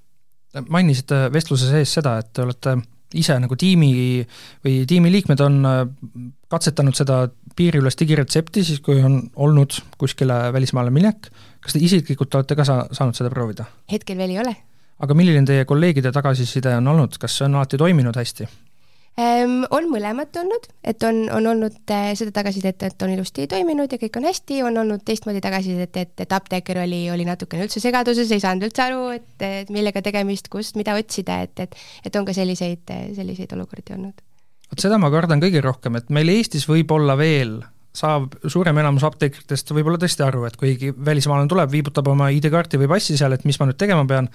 mainisite 0.70 1.26
vestluse 1.34 1.70
sees 1.72 1.94
seda, 2.00 2.18
et 2.22 2.32
te 2.34 2.46
olete 2.46 2.78
ise 3.18 3.38
nagu 3.44 3.58
tiimi 3.60 3.92
või 4.66 4.82
tiimiliikmed 4.88 5.44
on 5.44 5.60
äh, 5.68 5.84
katsetanud 6.52 6.98
seda 6.98 7.26
piiriülest 7.58 8.00
digiretsepti 8.04 8.64
siis, 8.66 8.82
kui 8.84 9.02
on 9.04 9.20
olnud 9.36 9.78
kuskile 10.02 10.50
välismaale 10.56 10.94
minek, 10.94 11.30
kas 11.64 11.76
te 11.76 11.84
isiklikult 11.84 12.36
olete 12.40 12.58
ka 12.58 12.68
sa-, 12.68 12.86
saanud 12.96 13.18
seda 13.18 13.32
proovida? 13.34 13.68
hetkel 13.92 14.20
veel 14.20 14.36
ei 14.36 14.42
ole. 14.44 14.56
aga 15.02 15.18
milline 15.18 15.46
teie 15.48 15.66
kolleegide 15.66 16.12
tagasiside 16.16 16.76
on 16.80 16.92
olnud, 16.94 17.18
kas 17.22 17.40
see 17.40 17.48
on 17.50 17.60
alati 17.60 17.80
toiminud 17.82 18.18
hästi? 18.18 18.50
Ehm, 19.20 19.66
on 19.76 19.90
mõlemat 19.92 20.38
olnud, 20.40 20.70
et 20.88 21.04
on, 21.04 21.26
on 21.36 21.48
olnud 21.52 21.92
äh, 21.92 22.14
seda 22.16 22.32
tagasisidet, 22.38 22.86
et 22.88 23.04
on 23.04 23.12
ilusti 23.12 23.44
toiminud 23.52 23.92
ja 23.92 24.00
kõik 24.00 24.16
on 24.22 24.28
hästi, 24.30 24.62
on 24.64 24.80
olnud 24.86 25.04
teistmoodi 25.04 25.42
tagasisidet, 25.44 26.00
et, 26.00 26.14
et 26.24 26.36
apteeker 26.38 26.80
oli, 26.86 27.02
oli 27.12 27.26
natukene 27.28 27.68
üldse 27.68 27.84
segaduses, 27.84 28.32
ei 28.32 28.40
saanud 28.44 28.70
üldse 28.70 28.86
aru, 28.86 29.10
et, 29.18 29.28
et 29.44 29.74
millega 29.74 30.04
tegemist, 30.06 30.48
kust, 30.54 30.80
mida 30.80 30.96
otsida, 30.96 31.42
et, 31.44 31.60
et 31.60 31.76
et 32.08 32.16
on 32.16 32.26
ka 32.28 32.34
selliseid, 32.36 32.88
selliseid 33.18 33.52
olukordi 33.58 33.98
olnud. 33.98 34.24
vot 34.72 34.88
seda 34.88 34.98
ma 35.02 35.12
kardan 35.12 35.44
kõige 35.44 35.60
rohkem, 35.66 36.00
et 36.00 36.10
meil 36.10 36.32
Eestis 36.32 36.70
võib 36.72 36.96
olla 36.96 37.20
veel 37.20 37.60
saab 37.92 38.38
suurem 38.48 38.78
enamus 38.80 39.04
apteekritest 39.04 39.74
võib-olla 39.76 40.00
tõesti 40.00 40.24
aru, 40.24 40.46
et 40.48 40.56
kuigi 40.60 40.94
välismaalane 40.96 41.52
tuleb, 41.52 41.72
viibutab 41.74 42.08
oma 42.08 42.30
ID-kaarti 42.32 42.80
või 42.80 42.94
passi 42.94 43.18
seal, 43.20 43.36
et 43.36 43.44
mis 43.44 43.60
ma 43.60 43.68
nüüd 43.68 43.80
tegema 43.82 44.08
pean, 44.08 44.32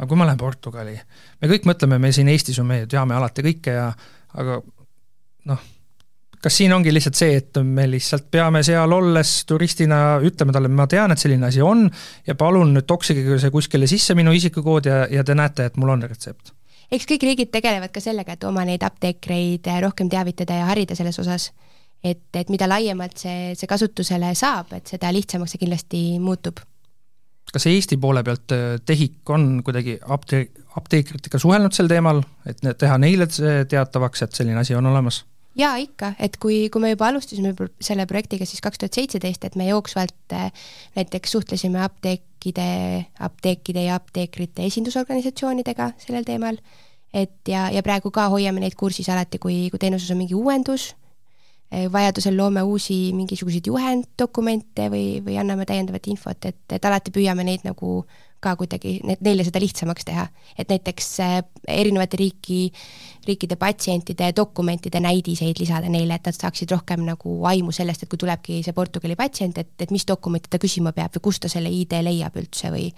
aga 0.00 0.08
kui 0.08 0.16
ma 0.16 0.26
lähen 0.28 0.40
Portugali, 0.40 0.94
me 1.40 1.50
kõik 1.50 1.68
mõtleme, 1.68 1.98
me 2.00 2.12
siin 2.16 2.30
Eestis 2.32 2.56
ju, 2.58 2.64
me 2.64 2.86
teame 2.88 3.16
alati 3.18 3.44
kõike 3.44 3.74
ja 3.76 3.90
aga 4.40 4.60
noh, 5.50 5.66
kas 6.40 6.56
siin 6.56 6.72
ongi 6.72 6.92
lihtsalt 6.94 7.18
see, 7.18 7.34
et 7.36 7.60
me 7.64 7.84
lihtsalt 7.90 8.30
peame 8.32 8.62
seal 8.64 8.92
olles 8.96 9.32
turistina 9.48 10.00
ütlema 10.24 10.54
talle, 10.56 10.70
ma 10.72 10.86
tean, 10.90 11.12
et 11.12 11.20
selline 11.20 11.50
asi 11.50 11.60
on 11.64 11.84
ja 12.26 12.36
palun 12.38 12.72
nüüd 12.76 12.88
toksige 12.88 13.36
see 13.42 13.52
kuskile 13.52 13.90
sisse, 13.90 14.16
minu 14.16 14.32
isikukood 14.36 14.88
ja, 14.88 15.02
ja 15.12 15.24
te 15.26 15.36
näete, 15.36 15.68
et 15.68 15.76
mul 15.80 15.92
on 15.96 16.08
retsept? 16.08 16.54
eks 16.90 17.06
kõik 17.06 17.22
riigid 17.28 17.52
tegelevad 17.54 17.92
ka 17.94 18.00
sellega, 18.02 18.34
et 18.34 18.48
oma 18.48 18.64
neid 18.66 18.82
apteekreid 18.82 19.68
rohkem 19.84 20.08
teavitada 20.10 20.56
ja 20.62 20.70
harida 20.72 20.96
selles 20.98 21.20
osas. 21.22 21.50
et, 22.02 22.24
et 22.34 22.48
mida 22.48 22.66
laiemalt 22.68 23.20
see, 23.20 23.52
see 23.54 23.68
kasutusele 23.68 24.32
saab, 24.34 24.72
et 24.80 24.88
seda 24.88 25.12
lihtsamaks 25.12 25.54
see 25.54 25.60
kindlasti 25.60 26.02
muutub 26.18 26.64
kas 27.52 27.66
Eesti 27.70 27.98
poole 28.00 28.22
pealt 28.26 28.54
äh, 28.54 28.78
TEHIK 28.86 29.34
on 29.34 29.48
kuidagi 29.66 29.98
apte-, 30.16 30.48
apteekritega 30.78 31.40
suhelnud 31.42 31.74
sel 31.76 31.90
teemal, 31.90 32.22
et 32.46 32.62
teha 32.78 32.98
neile 33.02 33.26
teatavaks, 33.30 34.26
et 34.26 34.40
selline 34.40 34.60
asi 34.62 34.76
on 34.78 34.86
olemas? 34.90 35.24
jaa, 35.58 35.74
ikka, 35.82 36.12
et 36.22 36.36
kui, 36.40 36.68
kui 36.72 36.82
me 36.82 36.92
juba 36.92 37.08
alustasime 37.10 37.52
selle 37.82 38.06
projektiga 38.08 38.46
siis 38.46 38.62
kaks 38.64 38.78
tuhat 38.80 38.96
seitseteist, 38.96 39.44
et 39.44 39.56
me 39.58 39.66
jooksvalt 39.68 40.36
äh, 40.36 40.52
näiteks 40.96 41.34
suhtlesime 41.36 41.82
apteekide, 41.84 42.68
apteekide 43.20 43.84
ja 43.88 43.98
apteekrite 43.98 44.64
esindusorganisatsioonidega 44.70 45.92
sellel 46.04 46.24
teemal, 46.28 46.60
et 47.12 47.50
ja, 47.50 47.66
ja 47.74 47.82
praegu 47.82 48.12
ka 48.14 48.28
hoiame 48.32 48.62
neid 48.62 48.78
kursis 48.78 49.10
alati, 49.10 49.42
kui, 49.42 49.64
kui 49.72 49.82
teenuses 49.82 50.10
on 50.14 50.22
mingi 50.22 50.38
uuendus 50.38 50.92
vajadusel 51.70 52.34
loome 52.36 52.62
uusi 52.66 53.12
mingisuguseid 53.14 53.68
juhenddokumente 53.70 54.88
või, 54.90 55.20
või 55.22 55.36
anname 55.38 55.66
täiendavat 55.68 56.08
infot, 56.10 56.48
et, 56.50 56.64
et 56.74 56.84
alati 56.84 57.12
püüame 57.14 57.44
neid 57.46 57.62
nagu 57.66 58.00
ka 58.40 58.54
kuidagi, 58.56 58.94
neile 59.20 59.44
seda 59.44 59.60
lihtsamaks 59.60 60.06
teha. 60.08 60.26
et 60.58 60.68
näiteks 60.72 61.08
eh, 61.20 61.36
erinevate 61.68 62.16
riiki, 62.16 62.60
riikide 63.28 63.56
patsientide 63.60 64.32
dokumentide 64.36 65.00
näidiseid 65.00 65.60
lisada 65.60 65.88
neile, 65.92 66.16
et 66.16 66.26
nad 66.26 66.36
saaksid 66.36 66.72
rohkem 66.72 67.04
nagu 67.04 67.36
aimu 67.46 67.72
sellest, 67.72 68.02
et 68.02 68.10
kui 68.10 68.18
tulebki 68.18 68.62
see 68.64 68.76
Portugali 68.76 69.16
patsient, 69.16 69.58
et, 69.60 69.74
et 69.78 69.92
mis 69.92 70.06
dokumenti 70.08 70.50
ta 70.50 70.58
küsima 70.62 70.94
peab 70.96 71.14
või 71.18 71.26
kust 71.28 71.44
ta 71.44 71.52
selle 71.52 71.70
ID 71.70 72.00
leiab 72.06 72.36
üldse 72.40 72.72
või 72.72 72.88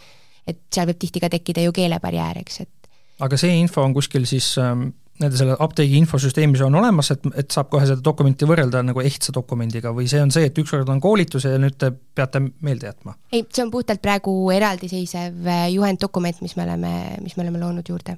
et 0.46 0.62
seal 0.74 0.88
võib 0.90 1.02
tihti 1.02 1.22
ka 1.22 1.30
tekkida 1.30 1.66
ju 1.66 1.74
keelebarjäär, 1.74 2.40
eks, 2.42 2.62
et 2.62 2.90
aga 3.22 3.38
see 3.38 3.54
info 3.58 3.82
on 3.82 3.94
kuskil 3.94 4.26
siis 4.30 4.54
ähm, 4.62 4.90
nende 5.22 5.38
selle 5.38 5.56
apteegi 5.64 5.96
infosüsteemis 6.00 6.62
on 6.66 6.74
olemas, 6.78 7.12
et, 7.14 7.26
et 7.38 7.54
saab 7.54 7.70
kohe 7.72 7.86
seda 7.88 8.02
dokumenti 8.04 8.48
võrrelda 8.48 8.82
nagu 8.86 9.02
ehtsa 9.04 9.34
dokumendiga 9.34 9.92
või 9.96 10.08
see 10.10 10.22
on 10.22 10.32
see, 10.34 10.48
et 10.48 10.58
ükskord 10.58 10.88
on 10.92 11.00
koolitus 11.02 11.46
ja 11.48 11.58
nüüd 11.60 11.78
te 11.80 11.92
peate 11.92 12.42
meelde 12.42 12.90
jätma? 12.90 13.16
ei, 13.32 13.44
see 13.48 13.64
on 13.64 13.70
puhtalt 13.74 14.02
praegu 14.04 14.34
eraldiseisev 14.54 15.46
äh, 15.46 15.68
juhenddokument, 15.74 16.42
mis 16.44 16.56
me 16.58 16.66
oleme, 16.66 16.94
mis 17.22 17.36
me 17.36 17.46
oleme 17.46 17.62
loonud 17.62 17.92
juurde. 17.94 18.16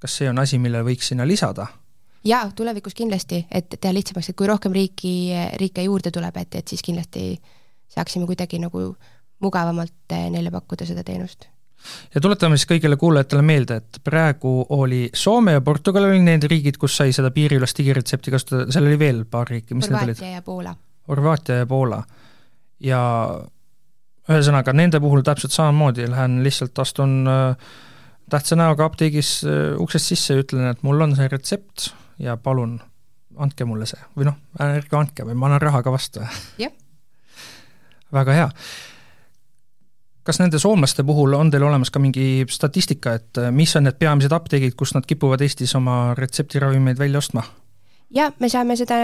kas 0.00 0.18
see 0.20 0.30
on 0.30 0.42
asi, 0.42 0.58
mille 0.58 0.82
võiks 0.86 1.12
sinna 1.12 1.28
lisada? 1.28 1.68
jaa, 2.24 2.50
tulevikus 2.56 2.96
kindlasti, 2.98 3.44
et 3.50 3.78
teha 3.78 3.94
lihtsamaks, 3.96 4.32
et 4.32 4.38
kui 4.38 4.50
rohkem 4.50 4.74
riiki, 4.76 5.14
riike 5.62 5.86
juurde 5.86 6.12
tuleb, 6.14 6.36
et, 6.42 6.60
et 6.62 6.74
siis 6.74 6.82
kindlasti 6.84 7.32
saaksime 7.90 8.28
kuidagi 8.28 8.60
nagu 8.62 8.92
mugavamalt 9.40 10.14
äh, 10.16 10.28
neile 10.34 10.52
pakkuda 10.54 10.88
seda 10.88 11.06
teenust 11.06 11.48
ja 12.14 12.20
tuletame 12.20 12.58
siis 12.58 12.68
kõigile 12.70 12.98
kuulajatele 13.00 13.42
meelde, 13.46 13.80
et 13.80 14.00
praegu 14.04 14.54
oli 14.76 15.06
Soome 15.14 15.56
ja 15.56 15.60
Portugal 15.64 16.08
olid 16.08 16.24
need 16.26 16.46
riigid, 16.50 16.78
kus 16.80 16.96
sai 17.00 17.14
seda 17.16 17.30
piiriülest 17.34 17.78
digiretsepti 17.78 18.34
kasutada, 18.34 18.66
seal 18.72 18.88
oli 18.88 18.98
veel 19.00 19.24
paar 19.30 19.48
riiki, 19.50 19.76
mis 19.78 19.88
Horvaatia 19.88 20.06
need 20.06 20.20
olid? 20.20 20.34
ja 20.34 20.42
Poola. 20.46 20.74
Horvaatia 21.08 21.62
ja 21.62 21.70
Poola. 21.70 22.02
ja 22.80 23.00
ühesõnaga, 24.30 24.74
nende 24.76 25.00
puhul 25.02 25.24
täpselt 25.26 25.54
samamoodi, 25.54 26.06
lähen 26.10 26.40
lihtsalt 26.44 26.78
astun 26.78 27.24
äh, 27.28 27.72
tähtsa 28.30 28.58
näoga 28.58 28.86
apteegis 28.90 29.40
äh, 29.44 29.74
uksest 29.80 30.12
sisse 30.12 30.36
ja 30.36 30.44
ütlen, 30.44 30.68
et 30.70 30.84
mul 30.86 31.00
on 31.06 31.16
see 31.18 31.28
retsept 31.28 31.90
ja 32.20 32.36
palun 32.36 32.78
andke 33.40 33.64
mulle 33.64 33.88
see 33.88 34.00
või 34.18 34.28
noh, 34.28 34.38
ärge 34.60 34.96
andke 34.98 35.24
või 35.26 35.38
ma 35.38 35.48
annan 35.48 35.62
raha 35.62 35.82
ka 35.86 35.92
vastu. 35.94 36.22
jah. 36.60 36.72
väga 38.12 38.36
hea 38.36 38.48
kas 40.30 40.38
nende 40.38 40.60
soomlaste 40.62 41.02
puhul 41.06 41.34
on 41.34 41.50
teil 41.50 41.64
olemas 41.66 41.90
ka 41.90 42.02
mingi 42.02 42.44
statistika, 42.50 43.16
et 43.18 43.40
äh, 43.40 43.50
mis 43.54 43.74
on 43.76 43.88
need 43.88 43.98
peamised 43.98 44.34
apteegid, 44.34 44.76
kus 44.78 44.94
nad 44.94 45.06
kipuvad 45.08 45.42
Eestis 45.42 45.74
oma 45.78 46.12
retseptiravimeid 46.18 47.00
välja 47.00 47.18
ostma? 47.18 47.42
jah, 48.14 48.32
me 48.42 48.48
saame 48.50 48.74
seda 48.78 48.96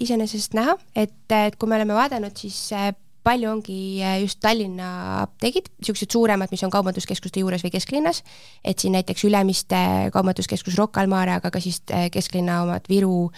iseenesest 0.00 0.54
näha, 0.56 0.76
et, 0.96 1.16
et 1.36 1.56
kui 1.60 1.68
me 1.68 1.76
oleme 1.76 1.96
vaadanud, 1.96 2.36
siis 2.36 2.56
äh, 2.76 2.90
palju 3.24 3.48
ongi 3.50 3.76
äh, 4.04 4.18
just 4.22 4.40
Tallinna 4.44 4.88
apteegid, 5.22 5.70
niisugused 5.80 6.12
suuremad, 6.12 6.52
mis 6.52 6.64
on 6.64 6.72
kaubanduskeskuste 6.72 7.40
juures 7.40 7.64
või 7.64 7.72
kesklinnas, 7.76 8.20
et 8.64 8.80
siin 8.80 8.96
näiteks 8.96 9.24
Ülemiste 9.28 9.80
kaubanduskeskus 10.12 10.76
Rocca 10.80 11.00
al 11.00 11.12
Mare, 11.12 11.38
aga 11.38 11.52
ka 11.52 11.64
siis 11.64 11.80
kesklinna 12.12 12.62
omad 12.66 12.88
Viru, 12.92 13.30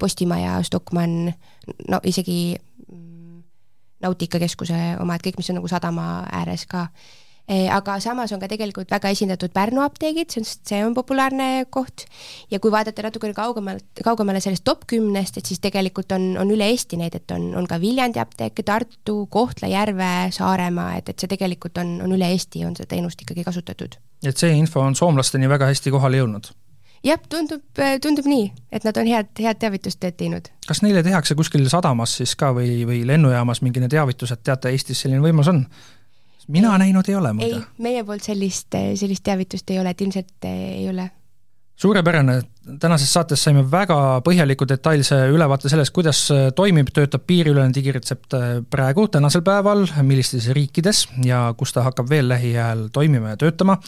Postimaja, 0.00 0.56
Stockmann, 0.68 1.32
no 1.88 2.00
isegi 2.08 2.56
Nautikakeskuse 4.04 4.98
omad, 5.02 5.22
kõik, 5.24 5.40
mis 5.40 5.48
on 5.50 5.58
nagu 5.58 5.70
sadama 5.70 6.26
ääres 6.32 6.66
ka. 6.70 6.88
aga 7.72 7.94
samas 8.04 8.32
on 8.32 8.40
ka 8.40 8.48
tegelikult 8.48 8.90
väga 8.92 9.08
esindatud 9.08 9.50
Pärnu 9.56 9.80
apteegid, 9.80 10.34
on, 10.36 10.44
see 10.44 10.82
on 10.84 10.92
populaarne 10.94 11.64
koht 11.72 12.04
ja 12.52 12.60
kui 12.60 12.70
vaadata 12.70 13.02
natukene 13.02 13.32
kaugemalt, 13.32 13.86
kaugemale 14.04 14.42
sellest 14.44 14.66
top 14.68 14.84
kümnest, 14.86 15.38
et 15.40 15.48
siis 15.48 15.62
tegelikult 15.64 16.12
on, 16.12 16.36
on 16.36 16.52
üle 16.52 16.68
Eesti 16.68 17.00
neid, 17.00 17.16
et 17.16 17.32
on, 17.32 17.48
on 17.56 17.66
ka 17.66 17.80
Viljandi 17.80 18.20
apteek, 18.20 18.60
Tartu, 18.68 19.26
Kohtla-Järve, 19.32 20.28
Saaremaa, 20.36 20.98
et, 21.00 21.08
et 21.08 21.18
see 21.18 21.32
tegelikult 21.32 21.80
on, 21.80 21.96
on 22.04 22.12
üle 22.12 22.28
Eesti, 22.36 22.66
on 22.68 22.76
seda 22.76 22.92
teenust 22.92 23.24
ikkagi 23.24 23.48
kasutatud. 23.48 23.96
et 24.22 24.36
see 24.36 24.52
info 24.52 24.84
on 24.84 24.94
soomlasteni 24.94 25.48
väga 25.48 25.72
hästi 25.72 25.96
kohale 25.96 26.20
jõudnud? 26.20 26.52
Jah, 27.04 27.20
tundub, 27.30 27.62
tundub 28.02 28.26
nii, 28.28 28.48
et 28.72 28.86
nad 28.86 28.96
on 29.00 29.10
head, 29.10 29.30
head 29.38 29.60
teavitustööd 29.62 30.16
teinud. 30.18 30.50
kas 30.66 30.82
neile 30.82 31.02
tehakse 31.06 31.36
kuskil 31.38 31.68
sadamas 31.70 32.18
siis 32.20 32.34
ka 32.38 32.52
või, 32.56 32.82
või 32.88 33.04
lennujaamas 33.08 33.62
mingine 33.62 33.88
teavitus, 33.88 34.32
et 34.34 34.42
teate, 34.42 34.72
Eestis 34.74 35.04
selline 35.04 35.22
võimalus 35.24 35.52
on? 35.52 35.64
mina 36.48 36.72
ei, 36.74 36.86
näinud 36.86 37.08
ei 37.08 37.16
ole 37.18 37.32
muide. 37.36 37.60
ei, 37.60 37.84
meie 37.84 38.04
poolt 38.04 38.24
sellist, 38.24 38.74
sellist 38.94 39.24
teavitust 39.24 39.70
ei 39.70 39.80
ole, 39.80 39.92
et 39.94 40.00
ilmselt 40.06 40.48
ei 40.48 40.88
ole 40.88 41.10
suurepärane, 41.78 42.42
tänases 42.80 43.12
saates 43.12 43.42
saime 43.44 43.62
väga 43.70 43.96
põhjaliku 44.26 44.66
detailse 44.68 45.16
ülevaate 45.30 45.70
sellest, 45.70 45.92
kuidas 45.94 46.20
toimib, 46.58 46.90
töötab 46.94 47.22
piiriülene 47.26 47.74
digiretsept 47.74 48.34
praegu, 48.70 49.06
tänasel 49.12 49.44
päeval, 49.46 49.84
millistes 50.02 50.50
riikides 50.56 51.04
ja 51.26 51.44
kus 51.58 51.72
ta 51.74 51.84
hakkab 51.86 52.10
veel 52.10 52.28
lähiajal 52.32 52.88
toimima 52.92 53.34
ja 53.34 53.40
töötama 53.40 53.78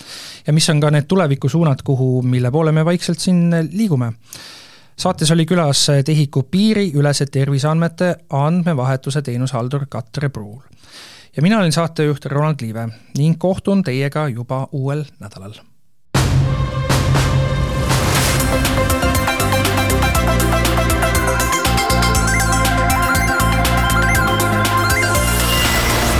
ja 0.46 0.54
mis 0.54 0.70
on 0.70 0.80
ka 0.82 0.92
need 0.94 1.08
tulevikusuunad, 1.10 1.82
kuhu, 1.84 2.22
mille 2.22 2.52
poole 2.54 2.72
me 2.72 2.84
vaikselt 2.86 3.18
siin 3.18 3.50
liigume. 3.72 4.12
saates 4.96 5.30
oli 5.30 5.46
külas 5.46 5.86
TEHIK-u 6.04 6.42
piiriülese 6.42 7.26
terviseandmete 7.26 8.14
andmevahetuse 8.30 9.22
teenusehaldur 9.22 9.86
Katre 9.88 10.28
Pruul. 10.28 10.60
ja 11.36 11.42
mina 11.42 11.58
olin 11.58 11.72
saatejuht 11.72 12.26
Ronald 12.26 12.60
Liive 12.60 12.88
ning 13.18 13.38
kohtun 13.38 13.82
teiega 13.82 14.28
juba 14.28 14.68
uuel 14.72 15.04
nädalal 15.18 15.58